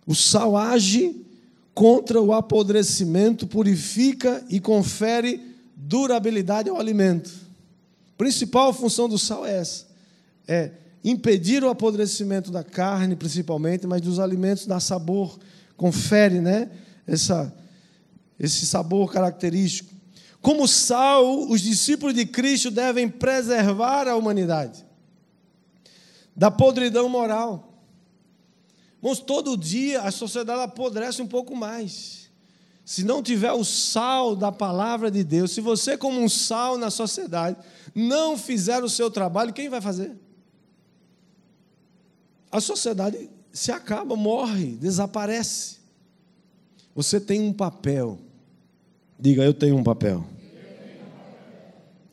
O 0.06 0.14
sal 0.14 0.56
age 0.56 1.20
contra 1.74 2.22
o 2.22 2.32
apodrecimento, 2.32 3.48
purifica 3.48 4.44
e 4.48 4.60
confere 4.60 5.40
durabilidade 5.74 6.70
ao 6.70 6.78
alimento. 6.78 7.32
A 8.14 8.16
principal 8.16 8.72
função 8.72 9.08
do 9.08 9.18
sal 9.18 9.44
é 9.44 9.58
essa: 9.58 9.88
é 10.46 10.70
impedir 11.02 11.64
o 11.64 11.68
apodrecimento 11.68 12.52
da 12.52 12.62
carne, 12.62 13.16
principalmente, 13.16 13.84
mas 13.84 14.00
dos 14.00 14.20
alimentos 14.20 14.64
dá 14.64 14.78
sabor, 14.78 15.40
confere, 15.76 16.40
né? 16.40 16.70
Essa, 17.04 17.52
esse 18.38 18.64
sabor 18.66 19.12
característico. 19.12 19.92
Como 20.40 20.68
sal, 20.68 21.40
os 21.50 21.60
discípulos 21.60 22.14
de 22.14 22.24
Cristo 22.24 22.70
devem 22.70 23.08
preservar 23.08 24.06
a 24.06 24.14
humanidade 24.14 24.91
da 26.34 26.50
podridão 26.50 27.08
moral. 27.08 27.72
Irmãos, 28.98 29.20
todo 29.20 29.56
dia 29.56 30.02
a 30.02 30.10
sociedade 30.10 30.62
apodrece 30.62 31.20
um 31.20 31.26
pouco 31.26 31.54
mais 31.56 32.22
se 32.84 33.04
não 33.04 33.22
tiver 33.22 33.52
o 33.52 33.64
sal 33.64 34.34
da 34.34 34.50
palavra 34.50 35.10
de 35.10 35.22
Deus, 35.22 35.52
se 35.52 35.60
você, 35.60 35.96
como 35.96 36.20
um 36.20 36.28
sal 36.28 36.76
na 36.76 36.90
sociedade, 36.90 37.56
não 37.94 38.36
fizer 38.36 38.82
o 38.82 38.88
seu 38.88 39.10
trabalho, 39.10 39.52
quem 39.52 39.68
vai 39.68 39.80
fazer? 39.80 40.18
A 42.50 42.60
sociedade 42.60 43.30
se 43.52 43.70
acaba, 43.70 44.16
morre, 44.16 44.76
desaparece. 44.76 45.78
Você 46.94 47.20
tem 47.20 47.40
um 47.40 47.52
papel. 47.52 48.18
Diga, 49.18 49.42
eu 49.42 49.54
tenho 49.54 49.76
um 49.76 49.84
papel. 49.84 50.26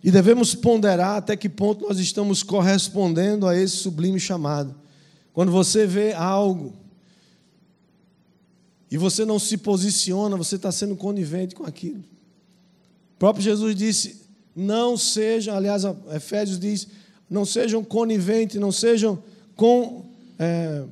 E 0.03 0.11
devemos 0.11 0.55
ponderar 0.55 1.17
até 1.17 1.35
que 1.35 1.49
ponto 1.49 1.87
nós 1.87 1.99
estamos 1.99 2.41
correspondendo 2.41 3.47
a 3.47 3.55
esse 3.55 3.77
sublime 3.77 4.19
chamado. 4.19 4.73
Quando 5.33 5.51
você 5.51 5.85
vê 5.85 6.13
algo 6.13 6.73
e 8.89 8.97
você 8.97 9.25
não 9.25 9.37
se 9.37 9.57
posiciona, 9.57 10.37
você 10.37 10.55
está 10.55 10.71
sendo 10.71 10.95
conivente 10.95 11.53
com 11.53 11.65
aquilo. 11.65 11.99
O 11.99 13.19
próprio 13.19 13.43
Jesus 13.43 13.75
disse: 13.75 14.21
não 14.55 14.97
sejam, 14.97 15.55
aliás, 15.55 15.83
Efésios 16.13 16.59
diz: 16.59 16.87
não 17.29 17.45
sejam 17.45 17.83
coniventes, 17.83 18.59
não 18.59 18.71
sejam 18.71 19.21
com, 19.55 20.05
é, 20.37 20.83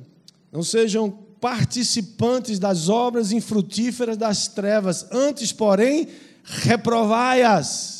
não 0.52 0.62
sejam 0.62 1.10
participantes 1.40 2.58
das 2.58 2.88
obras 2.88 3.32
infrutíferas 3.32 4.16
das 4.16 4.48
trevas, 4.48 5.06
antes, 5.10 5.52
porém, 5.52 6.08
reprovai-as. 6.44 7.97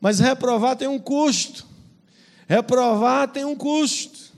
Mas 0.00 0.18
reprovar 0.18 0.76
tem 0.76 0.88
um 0.88 0.98
custo. 0.98 1.66
Reprovar 2.48 3.28
tem 3.28 3.44
um 3.44 3.54
custo. 3.54 4.30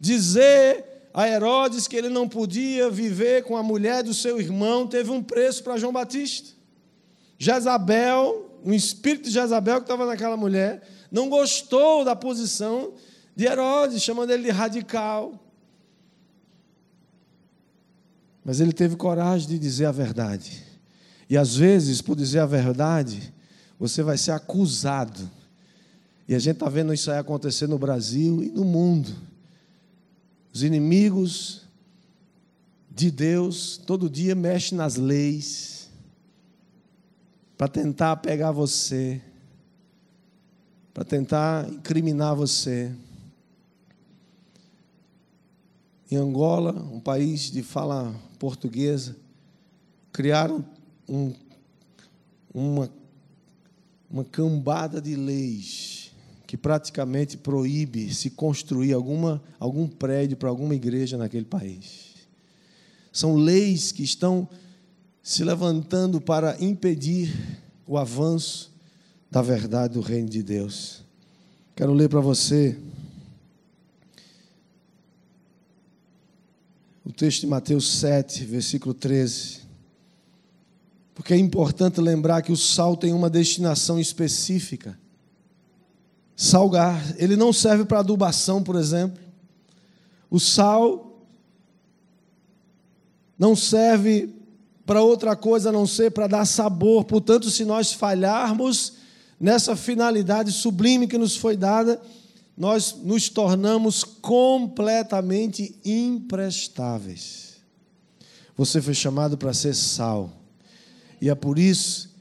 Dizer 0.00 0.84
a 1.12 1.28
Herodes 1.28 1.86
que 1.86 1.94
ele 1.94 2.08
não 2.08 2.28
podia 2.28 2.90
viver 2.90 3.44
com 3.44 3.56
a 3.56 3.62
mulher 3.62 4.02
do 4.02 4.14
seu 4.14 4.40
irmão, 4.40 4.86
teve 4.86 5.10
um 5.10 5.22
preço 5.22 5.62
para 5.62 5.76
João 5.76 5.92
Batista. 5.92 6.50
Jezabel, 7.38 8.58
o 8.64 8.72
espírito 8.72 9.24
de 9.24 9.30
Jezabel 9.30 9.76
que 9.76 9.84
estava 9.84 10.06
naquela 10.06 10.36
mulher, 10.36 10.82
não 11.10 11.28
gostou 11.28 12.04
da 12.04 12.16
posição 12.16 12.94
de 13.36 13.44
Herodes, 13.44 14.02
chamando 14.02 14.30
ele 14.30 14.44
de 14.44 14.50
radical. 14.50 15.38
Mas 18.44 18.60
ele 18.60 18.72
teve 18.72 18.96
coragem 18.96 19.48
de 19.48 19.58
dizer 19.58 19.86
a 19.86 19.92
verdade. 19.92 20.62
E 21.28 21.36
às 21.36 21.56
vezes, 21.56 22.00
por 22.00 22.14
dizer 22.14 22.40
a 22.40 22.46
verdade, 22.46 23.33
você 23.78 24.02
vai 24.02 24.16
ser 24.16 24.32
acusado. 24.32 25.30
E 26.26 26.34
a 26.34 26.38
gente 26.38 26.54
está 26.54 26.68
vendo 26.68 26.92
isso 26.92 27.10
aí 27.10 27.18
acontecer 27.18 27.66
no 27.66 27.78
Brasil 27.78 28.42
e 28.42 28.48
no 28.48 28.64
mundo. 28.64 29.14
Os 30.52 30.62
inimigos 30.62 31.62
de 32.90 33.10
Deus 33.10 33.76
todo 33.76 34.08
dia 34.08 34.34
mexem 34.34 34.78
nas 34.78 34.96
leis 34.96 35.90
para 37.56 37.68
tentar 37.68 38.16
pegar 38.16 38.52
você. 38.52 39.20
para 40.92 41.04
tentar 41.04 41.68
incriminar 41.68 42.36
você. 42.36 42.94
Em 46.08 46.16
Angola, 46.16 46.72
um 46.72 47.00
país 47.00 47.50
de 47.50 47.64
fala 47.64 48.14
portuguesa, 48.38 49.16
criaram 50.12 50.64
um, 51.08 51.34
uma, 52.54 52.88
uma 54.14 54.24
cambada 54.24 55.02
de 55.02 55.16
leis 55.16 56.12
que 56.46 56.56
praticamente 56.56 57.36
proíbe 57.36 58.14
se 58.14 58.30
construir 58.30 58.92
alguma, 58.92 59.42
algum 59.58 59.88
prédio 59.88 60.36
para 60.36 60.48
alguma 60.48 60.72
igreja 60.72 61.18
naquele 61.18 61.44
país. 61.44 62.14
São 63.12 63.34
leis 63.34 63.90
que 63.90 64.04
estão 64.04 64.48
se 65.20 65.42
levantando 65.42 66.20
para 66.20 66.56
impedir 66.62 67.58
o 67.88 67.98
avanço 67.98 68.72
da 69.28 69.42
verdade 69.42 69.94
do 69.94 70.00
reino 70.00 70.28
de 70.28 70.44
Deus. 70.44 71.02
Quero 71.74 71.92
ler 71.92 72.08
para 72.08 72.20
você 72.20 72.78
o 77.04 77.12
texto 77.12 77.40
de 77.40 77.46
Mateus 77.48 77.98
7, 77.98 78.44
versículo 78.44 78.94
13. 78.94 79.63
Porque 81.14 81.32
é 81.32 81.38
importante 81.38 82.00
lembrar 82.00 82.42
que 82.42 82.50
o 82.50 82.56
sal 82.56 82.96
tem 82.96 83.12
uma 83.12 83.30
destinação 83.30 84.00
específica. 84.00 84.98
Salgar, 86.36 87.14
ele 87.16 87.36
não 87.36 87.52
serve 87.52 87.84
para 87.84 88.00
adubação, 88.00 88.62
por 88.62 88.74
exemplo. 88.74 89.22
O 90.28 90.40
sal 90.40 91.22
não 93.38 93.54
serve 93.54 94.34
para 94.84 95.02
outra 95.02 95.36
coisa 95.36 95.68
a 95.68 95.72
não 95.72 95.86
ser 95.86 96.10
para 96.10 96.26
dar 96.26 96.44
sabor. 96.44 97.04
Portanto, 97.04 97.48
se 97.50 97.64
nós 97.64 97.92
falharmos 97.92 98.94
nessa 99.38 99.76
finalidade 99.76 100.50
sublime 100.50 101.06
que 101.06 101.16
nos 101.16 101.36
foi 101.36 101.56
dada, 101.56 102.00
nós 102.56 102.96
nos 103.02 103.28
tornamos 103.28 104.02
completamente 104.04 105.76
imprestáveis. 105.84 107.54
Você 108.56 108.80
foi 108.80 108.94
chamado 108.94 109.36
para 109.38 109.52
ser 109.52 109.74
sal. 109.74 110.43
E 111.24 111.30
é 111.30 111.34
por 111.34 111.58
isso 111.58 112.14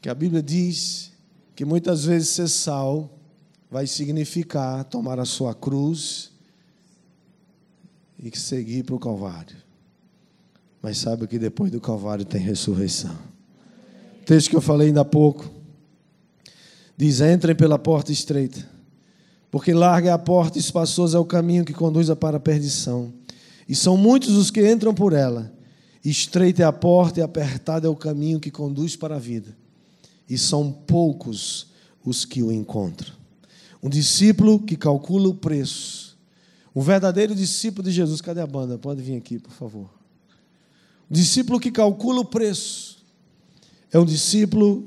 que 0.00 0.08
a 0.08 0.14
Bíblia 0.14 0.42
diz 0.42 1.12
que 1.54 1.62
muitas 1.62 2.06
vezes 2.06 2.30
ser 2.30 2.48
sal 2.48 3.18
vai 3.70 3.86
significar 3.86 4.82
tomar 4.84 5.20
a 5.20 5.26
sua 5.26 5.54
cruz 5.54 6.30
e 8.18 8.34
seguir 8.34 8.82
para 8.82 8.94
o 8.94 8.98
Calvário. 8.98 9.58
Mas 10.80 10.96
saiba 10.96 11.26
que 11.26 11.38
depois 11.38 11.70
do 11.70 11.82
Calvário 11.82 12.24
tem 12.24 12.40
ressurreição. 12.40 13.14
O 14.22 14.24
texto 14.24 14.48
que 14.48 14.56
eu 14.56 14.62
falei 14.62 14.86
ainda 14.86 15.02
há 15.02 15.04
pouco 15.04 15.44
diz: 16.96 17.20
entrem 17.20 17.54
pela 17.54 17.78
porta 17.78 18.10
estreita 18.10 18.66
porque 19.50 19.74
larga 19.74 20.08
é 20.08 20.12
a 20.12 20.18
porta, 20.18 20.58
espaçoso 20.58 21.14
é 21.14 21.20
o 21.20 21.26
caminho 21.26 21.62
que 21.62 21.74
conduz 21.74 22.08
para 22.14 22.38
a 22.38 22.40
perdição. 22.40 23.12
E 23.68 23.74
são 23.74 23.98
muitos 23.98 24.30
os 24.30 24.50
que 24.50 24.66
entram 24.66 24.94
por 24.94 25.12
ela. 25.12 25.54
Estreita 26.10 26.62
é 26.62 26.64
a 26.64 26.72
porta 26.72 27.20
e 27.20 27.22
apertado 27.22 27.86
é 27.86 27.90
o 27.90 27.96
caminho 27.96 28.40
que 28.40 28.50
conduz 28.50 28.96
para 28.96 29.16
a 29.16 29.18
vida. 29.18 29.56
E 30.28 30.36
são 30.36 30.70
poucos 30.70 31.68
os 32.04 32.24
que 32.24 32.42
o 32.42 32.52
encontram. 32.52 33.12
Um 33.82 33.88
discípulo 33.88 34.60
que 34.60 34.76
calcula 34.76 35.28
o 35.28 35.34
preço. 35.34 36.16
Um 36.74 36.80
verdadeiro 36.80 37.34
discípulo 37.34 37.84
de 37.84 37.90
Jesus. 37.90 38.20
Cadê 38.20 38.40
a 38.40 38.46
banda? 38.46 38.78
Pode 38.78 39.02
vir 39.02 39.16
aqui, 39.16 39.38
por 39.38 39.52
favor. 39.52 39.88
Um 41.10 41.14
discípulo 41.14 41.58
que 41.58 41.70
calcula 41.70 42.20
o 42.20 42.24
preço. 42.24 43.04
É 43.92 43.98
um 43.98 44.04
discípulo 44.04 44.86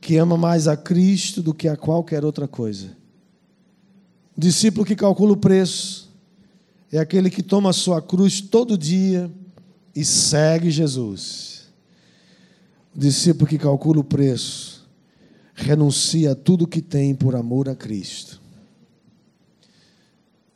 que 0.00 0.16
ama 0.16 0.36
mais 0.36 0.68
a 0.68 0.76
Cristo 0.76 1.42
do 1.42 1.54
que 1.54 1.68
a 1.68 1.76
qualquer 1.76 2.24
outra 2.24 2.46
coisa 2.46 3.04
o 4.36 4.40
discípulo 4.40 4.84
que 4.84 4.96
calcula 4.96 5.32
o 5.32 5.36
preço 5.36 6.12
é 6.90 6.98
aquele 6.98 7.30
que 7.30 7.42
toma 7.42 7.70
a 7.70 7.72
sua 7.72 8.02
cruz 8.02 8.40
todo 8.40 8.76
dia 8.76 9.30
e 9.94 10.04
segue 10.04 10.70
Jesus. 10.70 11.68
O 12.94 12.98
discípulo 12.98 13.48
que 13.48 13.58
calcula 13.58 14.00
o 14.00 14.04
preço 14.04 14.88
renuncia 15.54 16.32
a 16.32 16.34
tudo 16.34 16.66
que 16.66 16.82
tem 16.82 17.14
por 17.14 17.36
amor 17.36 17.68
a 17.68 17.74
Cristo. 17.74 18.40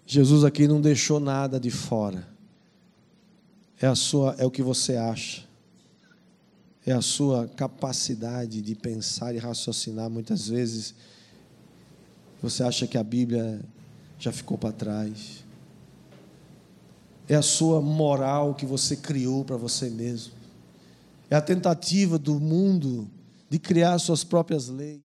Jesus 0.07 0.45
aqui 0.45 0.66
não 0.66 0.80
deixou 0.80 1.20
nada 1.20 1.61
de 1.61 1.70
fora. 1.70 2.26
É 3.80 3.86
a 3.86 3.95
sua, 3.95 4.34
é 4.39 4.47
o 4.47 4.51
que 4.51 4.62
você 4.62 4.97
acha. 4.97 5.45
É 6.84 6.93
a 6.93 7.03
sua 7.03 7.47
capacidade 7.49 8.62
de 8.62 8.74
pensar 8.74 9.34
e 9.34 9.39
raciocinar 9.39 10.09
muitas 10.09 10.49
vezes 10.49 10.95
você 12.41 12.62
acha 12.62 12.86
que 12.86 12.97
a 12.97 13.03
Bíblia 13.03 13.61
já 14.18 14.30
ficou 14.30 14.57
para 14.57 14.72
trás? 14.72 15.45
É 17.29 17.35
a 17.35 17.43
sua 17.43 17.81
moral 17.81 18.55
que 18.55 18.64
você 18.64 18.97
criou 18.97 19.45
para 19.45 19.57
você 19.57 19.91
mesmo. 19.91 20.33
É 21.29 21.37
a 21.37 21.43
tentativa 21.43 22.18
do 22.18 22.41
mundo 22.41 23.09
de 23.51 23.59
criar 23.59 23.99
suas 23.99 24.24
próprias 24.24 24.68
leis. 24.68 25.08